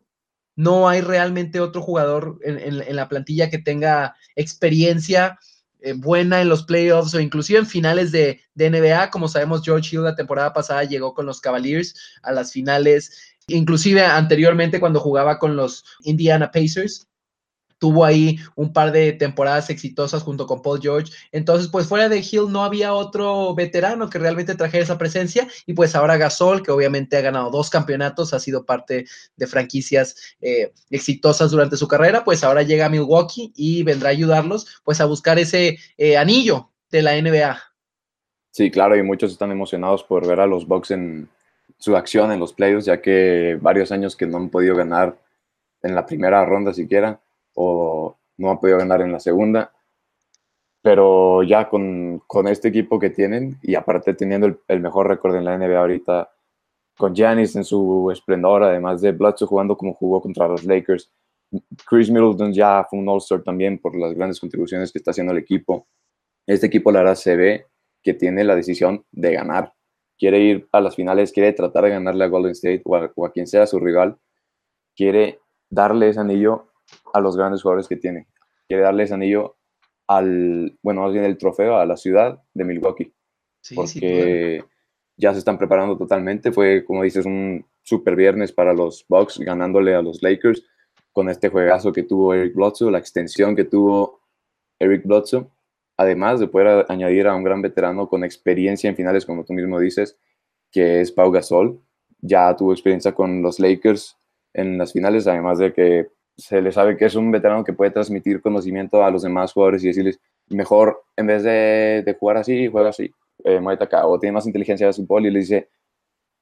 no 0.56 0.90
hay 0.90 1.02
realmente 1.02 1.60
otro 1.60 1.84
jugador 1.84 2.40
en, 2.42 2.96
la 2.96 3.08
plantilla 3.08 3.52
que 3.52 3.60
tenga 3.60 4.16
experiencia 4.36 5.38
eh, 5.82 5.94
buena 5.94 6.42
en 6.42 6.50
los 6.50 6.64
playoffs 6.64 7.14
o 7.14 7.20
inclusive 7.20 7.60
en 7.60 7.68
finales 7.68 8.12
de, 8.12 8.42
NBA. 8.56 9.12
Como 9.12 9.28
sabemos, 9.28 9.62
George 9.64 9.96
Hill 9.96 10.04
la 10.04 10.16
temporada 10.16 10.52
pasada 10.52 10.84
llegó 10.84 11.14
con 11.14 11.28
los 11.28 11.42
Cavaliers 11.42 11.96
a 12.24 12.32
las 12.32 12.52
finales 12.52 13.31
inclusive 13.48 14.04
anteriormente 14.04 14.80
cuando 14.80 15.00
jugaba 15.00 15.40
con 15.40 15.56
los 15.56 15.84
Indiana 16.04 16.52
Pacers, 16.52 17.08
tuvo 17.82 18.06
ahí 18.06 18.38
un 18.56 18.74
par 18.74 18.92
de 18.92 19.12
temporadas 19.12 19.72
exitosas 19.72 20.22
junto 20.22 20.46
con 20.46 20.62
Paul 20.62 20.80
George. 20.80 21.12
Entonces, 21.32 21.68
pues 21.68 21.88
fuera 21.88 22.10
de 22.10 22.20
Hill 22.20 22.52
no 22.52 22.64
había 22.64 22.94
otro 22.94 23.56
veterano 23.56 24.08
que 24.08 24.20
realmente 24.20 24.54
trajera 24.54 24.84
esa 24.84 25.00
presencia. 25.00 25.48
Y 25.66 25.74
pues 25.74 25.96
ahora 25.96 26.16
Gasol, 26.16 26.62
que 26.62 26.70
obviamente 26.70 27.18
ha 27.18 27.22
ganado 27.22 27.50
dos 27.50 27.72
campeonatos, 27.72 28.36
ha 28.36 28.40
sido 28.40 28.68
parte 28.68 29.06
de 29.36 29.48
franquicias 29.48 30.16
eh, 30.42 30.72
exitosas 30.92 31.50
durante 31.50 31.76
su 31.76 31.88
carrera, 31.88 32.24
pues 32.24 32.44
ahora 32.44 32.62
llega 32.62 32.86
a 32.86 32.90
Milwaukee 32.90 33.52
y 33.56 33.82
vendrá 33.82 34.10
a 34.10 34.12
ayudarlos 34.12 34.82
pues 34.84 35.02
a 35.02 35.06
buscar 35.06 35.40
ese 35.40 35.80
eh, 35.98 36.18
anillo 36.18 36.70
de 36.92 37.02
la 37.02 37.20
NBA. 37.20 37.60
Sí, 38.52 38.70
claro, 38.70 38.96
y 38.96 39.02
muchos 39.02 39.32
están 39.32 39.52
emocionados 39.52 40.04
por 40.04 40.28
ver 40.28 40.40
a 40.40 40.46
los 40.46 40.68
Bucks 40.68 40.92
en, 40.92 41.30
su 41.82 41.98
acción 41.98 42.32
en 42.32 42.40
los 42.40 42.54
playoffs, 42.54 42.86
ya 42.86 43.02
que 43.02 43.58
varios 43.60 43.92
años 43.92 44.16
que 44.16 44.28
no 44.28 44.38
han 44.38 44.50
podido 44.50 44.76
ganar 44.76 45.18
en 45.82 45.96
la 45.96 46.06
primera 46.06 46.46
ronda 46.46 46.76
siquiera, 46.76 47.20
o 47.56 48.16
no 48.38 48.52
han 48.52 48.60
podido 48.60 48.78
ganar 48.78 49.02
en 49.02 49.12
la 49.12 49.20
segunda. 49.20 49.74
Pero 50.84 51.42
ya 51.42 51.68
con, 51.70 52.22
con 52.28 52.48
este 52.48 52.68
equipo 52.68 53.00
que 53.00 53.10
tienen, 53.10 53.58
y 53.64 53.74
aparte 53.74 54.14
teniendo 54.14 54.56
el, 54.68 54.80
mejor 54.80 55.08
récord 55.08 55.36
en 55.36 55.44
la 55.44 55.58
NBA 55.58 55.80
ahorita, 55.80 56.30
con 56.96 57.16
Giannis 57.16 57.56
en 57.56 57.64
su 57.64 58.12
esplendor, 58.12 58.62
además 58.62 59.02
de 59.02 59.12
Bledsoe 59.14 59.48
jugando 59.48 59.76
como 59.76 59.96
jugó 59.96 60.22
contra 60.22 60.48
los 60.48 60.64
Lakers, 60.64 61.12
Chris 61.90 62.12
Middleton 62.12 62.54
ya 62.54 62.86
fue 62.88 63.00
un 63.00 63.10
All-Star 63.10 63.42
también 63.42 63.80
por 63.80 63.96
las 63.96 64.14
grandes 64.14 64.40
contribuciones 64.40 64.92
que 64.92 65.00
está 65.00 65.10
haciendo 65.10 65.34
el 65.34 65.40
equipo. 65.40 65.88
Este 66.46 66.68
equipo, 66.68 66.92
la 66.92 67.00
verdad, 67.00 67.16
se 67.16 67.36
ve 67.36 67.66
que 68.04 68.14
tiene 68.14 68.44
la 68.44 68.56
decisión 68.56 69.04
de 69.12 69.34
ganar 69.34 69.74
quiere 70.22 70.40
ir 70.40 70.70
a 70.72 70.80
las 70.82 70.96
finales, 70.96 71.32
quiere 71.32 71.52
tratar 71.52 71.86
de 71.86 71.90
ganarle 71.90 72.24
a 72.24 72.28
Golden 72.28 72.52
State 72.52 72.84
o 72.86 73.26
a, 73.26 73.32
quien 73.32 73.48
sea 73.48 73.66
su 73.66 73.80
rival, 73.80 74.20
quiere 74.96 75.40
darle 75.68 76.10
ese 76.10 76.20
anillo 76.20 76.68
a 77.12 77.20
los 77.20 77.36
grandes 77.36 77.64
jugadores 77.64 77.88
que 77.88 77.96
tiene, 77.96 78.28
quiere 78.68 78.84
darle 78.84 79.04
ese 79.04 79.16
anillo 79.16 79.56
al, 80.06 80.78
bueno, 80.84 81.02
más 81.02 81.12
bien 81.12 81.26
el 81.26 81.40
trofeo 81.40 81.78
a 81.78 81.88
la 81.88 81.98
ciudad 81.98 82.40
de 82.54 82.64
Milwaukee, 82.64 83.12
porque 83.74 84.64
ya 85.18 85.34
se 85.34 85.40
están 85.40 85.58
preparando 85.58 85.98
totalmente, 85.98 86.52
fue 86.52 86.86
como 86.86 87.02
dices 87.02 87.26
un 87.26 87.66
super 87.82 88.16
viernes 88.16 88.52
para 88.52 88.76
los 88.76 89.04
Bucks 89.10 89.40
ganándole 89.40 89.96
a 89.96 90.04
los 90.04 90.22
Lakers 90.22 90.64
con 91.12 91.30
este 91.30 91.50
juegazo 91.50 91.92
que 91.92 92.04
tuvo 92.04 92.36
Eric 92.36 92.54
Bledsoe, 92.54 92.92
la 92.92 93.00
extensión 93.00 93.56
que 93.56 93.64
tuvo 93.64 94.20
Eric 94.78 95.04
Bledsoe 95.04 95.48
además 96.02 96.40
de 96.40 96.48
poder 96.48 96.86
añadir 96.90 97.28
a 97.28 97.36
un 97.36 97.44
gran 97.44 97.62
veterano 97.62 98.10
con 98.10 98.24
experiencia 98.24 98.90
en 98.90 98.96
finales, 98.96 99.26
como 99.26 99.44
tú 99.44 99.54
mismo 99.54 99.80
dices, 99.80 100.18
que 100.72 101.02
es 101.02 101.12
Pau 101.12 101.32
Gasol. 101.32 101.80
Ya 102.22 102.56
tuvo 102.56 102.74
experiencia 102.74 103.14
con 103.14 103.42
los 103.42 103.60
Lakers 103.60 104.18
en 104.54 104.78
las 104.78 104.94
finales, 104.94 105.28
además 105.28 105.60
de 105.60 105.74
que 105.74 106.08
se 106.38 106.62
le 106.62 106.72
sabe 106.72 106.98
que 106.98 107.06
es 107.06 107.16
un 107.16 107.32
veterano 107.32 107.64
que 107.64 107.74
puede 107.74 107.92
transmitir 107.92 108.42
conocimiento 108.42 109.04
a 109.04 109.12
los 109.12 109.22
demás 109.22 109.54
jugadores 109.54 109.84
y 109.84 109.88
decirles, 109.88 110.20
mejor 110.50 111.04
en 111.16 111.28
vez 111.28 111.44
de, 111.44 112.18
jugar 112.20 112.38
así, 112.38 112.68
juega 112.68 112.90
así, 112.90 113.14
eh, 113.44 113.62
acá, 113.80 114.08
o 114.08 114.20
tiene 114.20 114.34
más 114.34 114.48
inteligencia 114.48 114.88
de 114.88 114.94
fútbol 114.94 115.28
y 115.28 115.32
le 115.32 115.40
dice, 115.40 115.70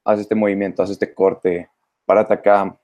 haz 0.05 0.21
este 0.21 0.35
movimiento, 0.35 0.81
haz 0.81 0.89
este 0.89 1.13
corte, 1.13 1.69
párate 2.05 2.33
acá, 2.33 2.77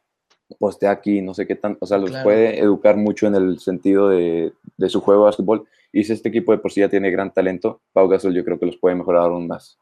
poste 0.60 0.88
aquí, 0.88 1.22
no 1.22 1.34
sé 1.34 1.48
qué 1.48 1.56
tan, 1.56 1.78
o 1.80 1.86
sea, 1.86 1.98
los 1.98 2.12
puede 2.18 2.60
educar 2.60 2.98
mucho 2.98 3.28
en 3.28 3.36
el 3.36 3.60
sentido 3.60 4.10
de, 4.10 4.52
de 4.78 4.90
su 4.90 5.00
juego 5.00 5.26
de 5.26 5.34
fútbol 5.34 5.68
y 5.95 6.03
si 6.03 6.12
este 6.12 6.27
equipo 6.27 6.51
de 6.51 6.58
por 6.58 6.73
sí 6.73 6.81
ya 6.81 6.89
tiene 6.89 7.10
gran 7.10 7.34
talento, 7.34 7.81
Pau 7.93 8.10
Gasol 8.10 8.36
yo 8.36 8.43
creo 8.43 8.60
que 8.60 8.65
los 8.65 8.75
puede 8.75 8.95
mejorar 8.95 9.23
aún 9.23 9.47
más. 9.47 9.79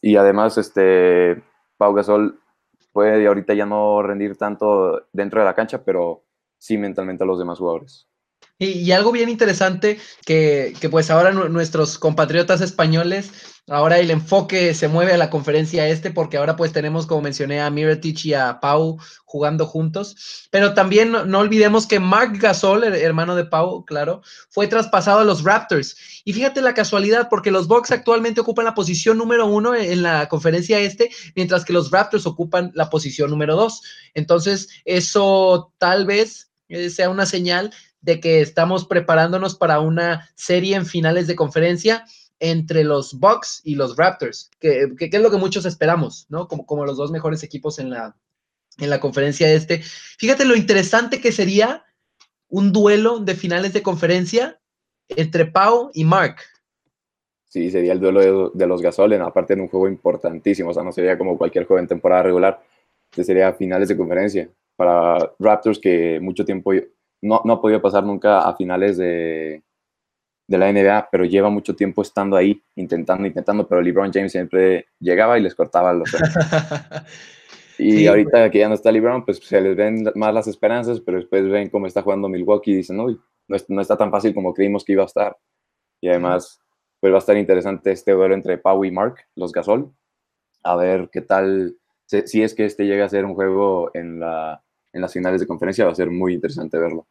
Y 0.00 0.14
además, 0.14 0.56
este, 0.56 1.42
Pau 1.76 1.92
Gasol 1.94 2.38
puede 2.92 3.26
ahorita 3.26 3.54
ya 3.54 3.66
no 3.66 4.02
rendir 4.02 4.36
tanto 4.36 5.08
dentro 5.12 5.40
de 5.40 5.46
la 5.46 5.54
cancha, 5.56 5.84
pero 5.84 6.22
sí 6.58 6.78
mentalmente 6.78 7.24
a 7.24 7.26
los 7.26 7.40
demás 7.40 7.58
jugadores. 7.58 8.08
Y, 8.56 8.92
algo 8.92 9.10
bien 9.10 9.28
interesante 9.28 9.98
que, 10.24 10.74
que, 10.80 10.88
pues 10.88 11.10
ahora 11.10 11.32
nuestros 11.32 11.98
compatriotas 11.98 12.60
españoles, 12.60 13.32
ahora 13.68 13.98
el 13.98 14.10
enfoque 14.10 14.74
se 14.74 14.86
mueve 14.86 15.12
a 15.12 15.16
la 15.16 15.28
conferencia 15.30 15.88
este 15.88 16.10
porque 16.10 16.36
ahora 16.36 16.54
pues 16.54 16.72
tenemos 16.72 17.06
como 17.06 17.22
mencioné 17.22 17.60
a 17.60 17.70
Miretich 17.70 18.26
y 18.26 18.34
a 18.34 18.60
Pau 18.60 18.98
jugando 19.24 19.66
juntos, 19.66 20.48
pero 20.50 20.74
también 20.74 21.10
no, 21.10 21.38
olvidemos 21.38 21.88
que 21.88 21.98
Mark 21.98 22.38
Gasol, 22.38 22.84
hermano 22.84 23.34
de 23.34 23.44
Pau, 23.44 23.84
claro, 23.84 24.22
fue 24.50 24.68
traspasado 24.68 25.20
a 25.20 25.24
los 25.24 25.42
Raptors. 25.42 25.96
Y 26.24 26.32
fíjate 26.32 26.60
la 26.60 26.74
casualidad 26.74 27.28
porque 27.28 27.50
los 27.50 27.66
Bucks 27.66 27.90
actualmente 27.90 28.40
ocupan 28.40 28.66
la 28.66 28.74
posición 28.74 29.18
número 29.18 29.46
uno 29.46 29.74
en 29.74 30.02
la 30.02 30.28
conferencia 30.28 30.78
este, 30.78 31.10
mientras 31.34 31.64
que 31.64 31.72
los 31.72 31.90
Raptors 31.90 32.26
ocupan 32.26 32.70
la 32.74 32.88
posición 32.88 33.30
número 33.30 33.56
dos. 33.56 33.82
Entonces 34.14 34.68
eso 34.84 35.72
tal 35.78 36.06
vez 36.06 36.52
eh, 36.68 36.90
sea 36.90 37.10
una 37.10 37.26
señal 37.26 37.72
de 38.04 38.20
que 38.20 38.40
estamos 38.40 38.86
preparándonos 38.86 39.56
para 39.56 39.80
una 39.80 40.28
serie 40.34 40.76
en 40.76 40.86
finales 40.86 41.26
de 41.26 41.36
conferencia 41.36 42.04
entre 42.38 42.84
los 42.84 43.18
Bucks 43.18 43.62
y 43.64 43.76
los 43.76 43.96
Raptors, 43.96 44.50
que, 44.60 44.92
es 44.98 45.20
lo 45.20 45.30
que 45.30 45.36
muchos 45.38 45.64
esperamos, 45.64 46.26
¿no? 46.28 46.46
Como, 46.46 46.66
como 46.66 46.84
los 46.84 46.98
dos 46.98 47.10
mejores 47.10 47.42
equipos 47.42 47.78
en 47.78 47.90
la, 47.90 48.16
en 48.78 48.90
la 48.90 49.00
conferencia 49.00 49.50
este. 49.50 49.82
Fíjate 50.18 50.44
lo 50.44 50.54
interesante 50.54 51.20
que 51.20 51.32
sería 51.32 51.84
un 52.48 52.72
duelo 52.72 53.20
de 53.20 53.34
finales 53.34 53.72
de 53.72 53.82
conferencia 53.82 54.60
entre 55.08 55.46
Pau 55.46 55.90
y 55.94 56.04
Mark. 56.04 56.36
Sí, 57.46 57.70
sería 57.70 57.92
el 57.92 58.00
duelo 58.00 58.50
de, 58.52 58.66
los 58.66 58.82
Gasolen, 58.82 59.22
aparte 59.22 59.54
de 59.54 59.62
un 59.62 59.68
juego 59.68 59.88
importantísimo, 59.88 60.70
o 60.70 60.74
sea, 60.74 60.82
no 60.82 60.92
sería 60.92 61.16
como 61.16 61.38
cualquier 61.38 61.66
juego 61.66 61.80
en 61.80 61.86
temporada 61.86 62.24
regular, 62.24 62.60
este 63.10 63.24
sería 63.24 63.52
finales 63.52 63.88
de 63.88 63.96
conferencia 63.96 64.50
para 64.76 65.32
Raptors 65.38 65.78
que 65.78 66.18
mucho 66.20 66.44
tiempo 66.44 66.72
no, 67.24 67.40
no 67.44 67.54
ha 67.54 67.60
podido 67.60 67.80
pasar 67.80 68.04
nunca 68.04 68.40
a 68.40 68.54
finales 68.54 68.96
de, 68.96 69.62
de 70.46 70.58
la 70.58 70.70
NBA, 70.70 71.08
pero 71.10 71.24
lleva 71.24 71.48
mucho 71.48 71.74
tiempo 71.74 72.02
estando 72.02 72.36
ahí, 72.36 72.62
intentando, 72.76 73.26
intentando, 73.26 73.66
pero 73.66 73.80
LeBron 73.80 74.12
James 74.12 74.32
siempre 74.32 74.88
llegaba 75.00 75.38
y 75.38 75.42
les 75.42 75.54
cortaba 75.54 75.92
los 75.92 76.10
Y 77.78 78.06
ahorita 78.06 78.50
que 78.50 78.58
ya 78.58 78.68
no 78.68 78.74
está 78.74 78.92
LeBron, 78.92 79.24
pues 79.24 79.38
se 79.38 79.60
les 79.60 79.74
ven 79.74 80.04
más 80.14 80.32
las 80.32 80.46
esperanzas, 80.46 81.00
pero 81.00 81.18
después 81.18 81.48
ven 81.48 81.70
cómo 81.70 81.86
está 81.86 82.02
jugando 82.02 82.28
Milwaukee 82.28 82.70
y 82.70 82.76
dicen, 82.76 82.96
no, 82.96 83.06
no 83.48 83.80
está 83.80 83.96
tan 83.96 84.12
fácil 84.12 84.32
como 84.32 84.54
creímos 84.54 84.84
que 84.84 84.92
iba 84.92 85.02
a 85.02 85.06
estar. 85.06 85.36
Y 86.00 86.08
además, 86.08 86.60
pues 87.00 87.12
va 87.12 87.16
a 87.16 87.18
estar 87.18 87.36
interesante 87.36 87.90
este 87.90 88.12
duelo 88.12 88.34
entre 88.34 88.58
Pau 88.58 88.84
y 88.84 88.92
Mark, 88.92 89.16
los 89.34 89.50
Gasol, 89.50 89.92
a 90.62 90.76
ver 90.76 91.08
qué 91.12 91.20
tal, 91.22 91.76
si 92.06 92.42
es 92.42 92.54
que 92.54 92.64
este 92.64 92.84
llega 92.84 93.06
a 93.06 93.08
ser 93.08 93.24
un 93.24 93.34
juego 93.34 93.90
en 93.94 94.20
la 94.20 94.63
en 94.94 95.02
las 95.02 95.12
finales 95.12 95.40
de 95.40 95.46
conferencia 95.46 95.84
va 95.84 95.92
a 95.92 95.96
ser 95.96 96.10
muy 96.10 96.32
interesante 96.32 96.78
verlo. 96.78 97.06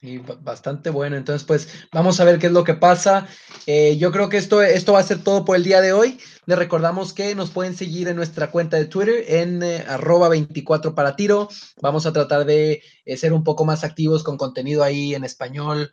Y 0.00 0.18
bastante 0.18 0.90
bueno. 0.90 1.16
Entonces, 1.16 1.44
pues 1.44 1.68
vamos 1.92 2.20
a 2.20 2.24
ver 2.24 2.38
qué 2.38 2.46
es 2.46 2.52
lo 2.52 2.62
que 2.62 2.74
pasa. 2.74 3.26
Eh, 3.66 3.96
yo 3.96 4.12
creo 4.12 4.28
que 4.28 4.36
esto, 4.36 4.62
esto 4.62 4.92
va 4.92 5.00
a 5.00 5.02
ser 5.02 5.24
todo 5.24 5.44
por 5.44 5.56
el 5.56 5.64
día 5.64 5.80
de 5.80 5.92
hoy. 5.92 6.20
Les 6.46 6.56
recordamos 6.56 7.12
que 7.12 7.34
nos 7.34 7.50
pueden 7.50 7.74
seguir 7.74 8.06
en 8.06 8.14
nuestra 8.14 8.52
cuenta 8.52 8.76
de 8.76 8.84
Twitter 8.84 9.24
en 9.26 9.60
eh, 9.62 9.84
arroba 9.88 10.28
24 10.28 10.94
para 10.94 11.16
tiro. 11.16 11.48
Vamos 11.82 12.06
a 12.06 12.12
tratar 12.12 12.44
de 12.44 12.80
eh, 13.04 13.16
ser 13.16 13.32
un 13.32 13.42
poco 13.42 13.64
más 13.64 13.82
activos 13.82 14.22
con 14.22 14.36
contenido 14.36 14.84
ahí 14.84 15.16
en 15.16 15.24
español, 15.24 15.92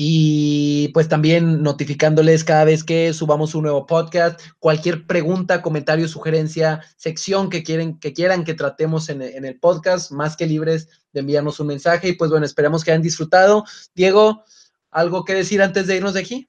y 0.00 0.90
pues 0.94 1.08
también 1.08 1.64
notificándoles 1.64 2.44
cada 2.44 2.62
vez 2.62 2.84
que 2.84 3.12
subamos 3.12 3.56
un 3.56 3.64
nuevo 3.64 3.84
podcast, 3.84 4.40
cualquier 4.60 5.08
pregunta, 5.08 5.60
comentario, 5.60 6.06
sugerencia, 6.06 6.82
sección 6.96 7.50
que, 7.50 7.64
quieren, 7.64 7.98
que 7.98 8.12
quieran 8.12 8.44
que 8.44 8.54
tratemos 8.54 9.08
en, 9.08 9.22
el 9.22 9.58
podcast, 9.58 10.12
más 10.12 10.36
que 10.36 10.46
libres 10.46 10.88
de 11.12 11.18
enviarnos 11.18 11.58
un 11.58 11.66
mensaje. 11.66 12.10
Y 12.10 12.12
pues 12.12 12.30
bueno, 12.30 12.46
esperamos 12.46 12.84
que 12.84 12.92
hayan 12.92 13.02
disfrutado. 13.02 13.64
Diego, 13.92 14.44
¿algo 14.92 15.24
que 15.24 15.34
decir 15.34 15.60
antes 15.60 15.88
de 15.88 15.96
irnos 15.96 16.14
de 16.14 16.20
aquí? 16.20 16.48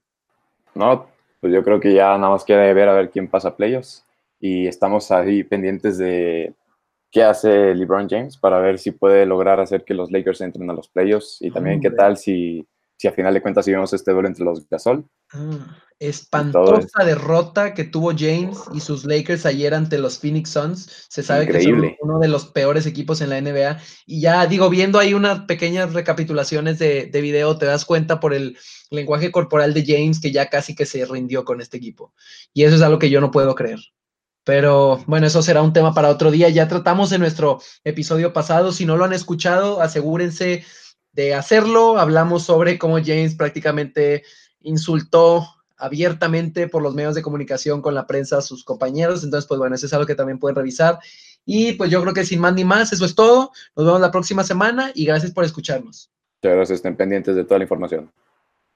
No, 0.76 1.08
pues 1.42 1.52
yo 1.52 1.64
creo 1.64 1.80
que 1.80 1.96
ya 1.96 2.16
nada 2.20 2.30
más 2.30 2.44
queda 2.44 2.72
ver 2.72 2.88
a 2.88 2.94
ver 2.94 3.10
quién 3.10 3.28
pasa 3.28 3.48
a 3.48 3.56
playoffs 3.56 4.06
y 4.40 4.68
estamos 4.68 5.10
ahí 5.10 5.44
pendientes 5.44 5.98
de 5.98 6.54
qué 7.10 7.24
hace 7.24 7.74
LeBron 7.74 8.08
James 8.08 8.38
para 8.38 8.60
ver 8.60 8.78
si 8.78 8.92
puede 8.92 9.26
lograr 9.26 9.60
hacer 9.60 9.86
que 9.86 9.96
los 9.96 10.12
Lakers 10.12 10.42
entren 10.42 10.70
a 10.70 10.74
los 10.74 10.88
playoffs 10.88 11.42
y 11.42 11.50
también 11.50 11.82
qué 11.82 11.90
tal 11.90 12.16
si 12.16 12.68
si 13.00 13.08
a 13.08 13.14
final 13.14 13.34
de 13.34 13.42
cuentas 13.42 13.64
si 13.64 13.72
vemos 13.72 13.94
este 13.94 14.12
duelo 14.12 14.28
entre 14.28 14.44
los 14.44 14.68
Gasol. 14.68 15.08
Ah, 15.32 15.78
espantosa 16.00 17.06
derrota 17.06 17.74
que 17.74 17.86
tuvo 17.86 18.12
James 18.12 18.58
y 18.74 18.82
sus 18.82 19.06
Lakers 19.06 19.46
ayer 19.46 19.74
ante 19.74 19.98
los 19.98 20.20
Phoenix 20.20 20.50
Suns. 20.50 21.08
Se 21.08 21.24
sabe 21.24 21.48
que 21.48 21.62
son 21.62 21.96
uno 22.02 22.20
de 22.20 22.28
los 22.28 22.48
peores 22.48 22.86
equipos 22.86 23.22
en 23.22 23.30
la 23.30 23.40
NBA. 23.40 23.80
Y 24.06 24.20
ya 24.20 24.46
digo, 24.48 24.70
viendo 24.70 25.00
ahí 25.00 25.14
unas 25.14 25.46
pequeñas 25.46 25.94
recapitulaciones 25.94 26.78
de, 26.78 27.06
de 27.06 27.22
video, 27.22 27.58
te 27.58 27.68
das 27.68 27.86
cuenta 27.86 28.20
por 28.20 28.34
el 28.34 28.58
lenguaje 28.90 29.32
corporal 29.32 29.74
de 29.74 29.86
James 29.86 30.20
que 30.20 30.34
ya 30.34 30.50
casi 30.50 30.76
que 30.76 30.86
se 30.86 31.06
rindió 31.06 31.46
con 31.46 31.62
este 31.62 31.78
equipo. 31.78 32.14
Y 32.54 32.64
eso 32.66 32.76
es 32.76 32.82
algo 32.82 33.00
que 33.00 33.10
yo 33.10 33.22
no 33.22 33.32
puedo 33.32 33.56
creer. 33.56 33.80
Pero 34.44 35.02
bueno, 35.08 35.26
eso 35.26 35.42
será 35.42 35.62
un 35.62 35.72
tema 35.72 35.94
para 35.94 36.10
otro 36.10 36.32
día. 36.32 36.50
Ya 36.50 36.68
tratamos 36.68 37.14
en 37.14 37.22
nuestro 37.22 37.62
episodio 37.86 38.34
pasado. 38.34 38.74
Si 38.74 38.86
no 38.86 38.98
lo 38.98 39.06
han 39.06 39.14
escuchado, 39.14 39.82
asegúrense 39.82 40.66
de 41.14 41.34
hacerlo. 41.34 41.98
Hablamos 41.98 42.44
sobre 42.44 42.78
cómo 42.78 42.98
James 43.04 43.36
prácticamente 43.36 44.24
insultó 44.62 45.46
abiertamente 45.78 46.68
por 46.68 46.84
los 46.84 46.94
medios 46.94 47.16
de 47.16 47.22
comunicación 47.22 47.82
con 47.82 47.96
la 47.96 48.06
prensa 48.06 48.38
a 48.38 48.42
sus 48.42 48.64
compañeros. 48.64 49.24
Entonces, 49.24 49.48
pues 49.48 49.58
bueno, 49.60 49.76
eso 49.76 49.86
es 49.86 49.94
algo 49.94 50.06
que 50.06 50.16
también 50.16 50.40
pueden 50.40 50.56
revisar. 50.56 51.00
Y 51.46 51.74
pues 51.74 51.90
yo 51.90 52.02
creo 52.02 52.14
que 52.14 52.26
sin 52.26 52.40
más 52.40 52.54
ni 52.54 52.64
más, 52.64 52.92
eso 52.94 53.06
es 53.06 53.16
todo. 53.16 53.52
Nos 53.76 53.86
vemos 53.86 54.02
la 54.02 54.12
próxima 54.12 54.44
semana 54.44 54.92
y 54.94 55.06
gracias 55.06 55.32
por 55.32 55.46
escucharnos. 55.46 56.12
Muchas 56.42 56.56
gracias, 56.56 56.76
estén 56.78 56.96
pendientes 56.96 57.36
de 57.36 57.44
toda 57.44 57.60
la 57.60 57.64
información. 57.64 58.12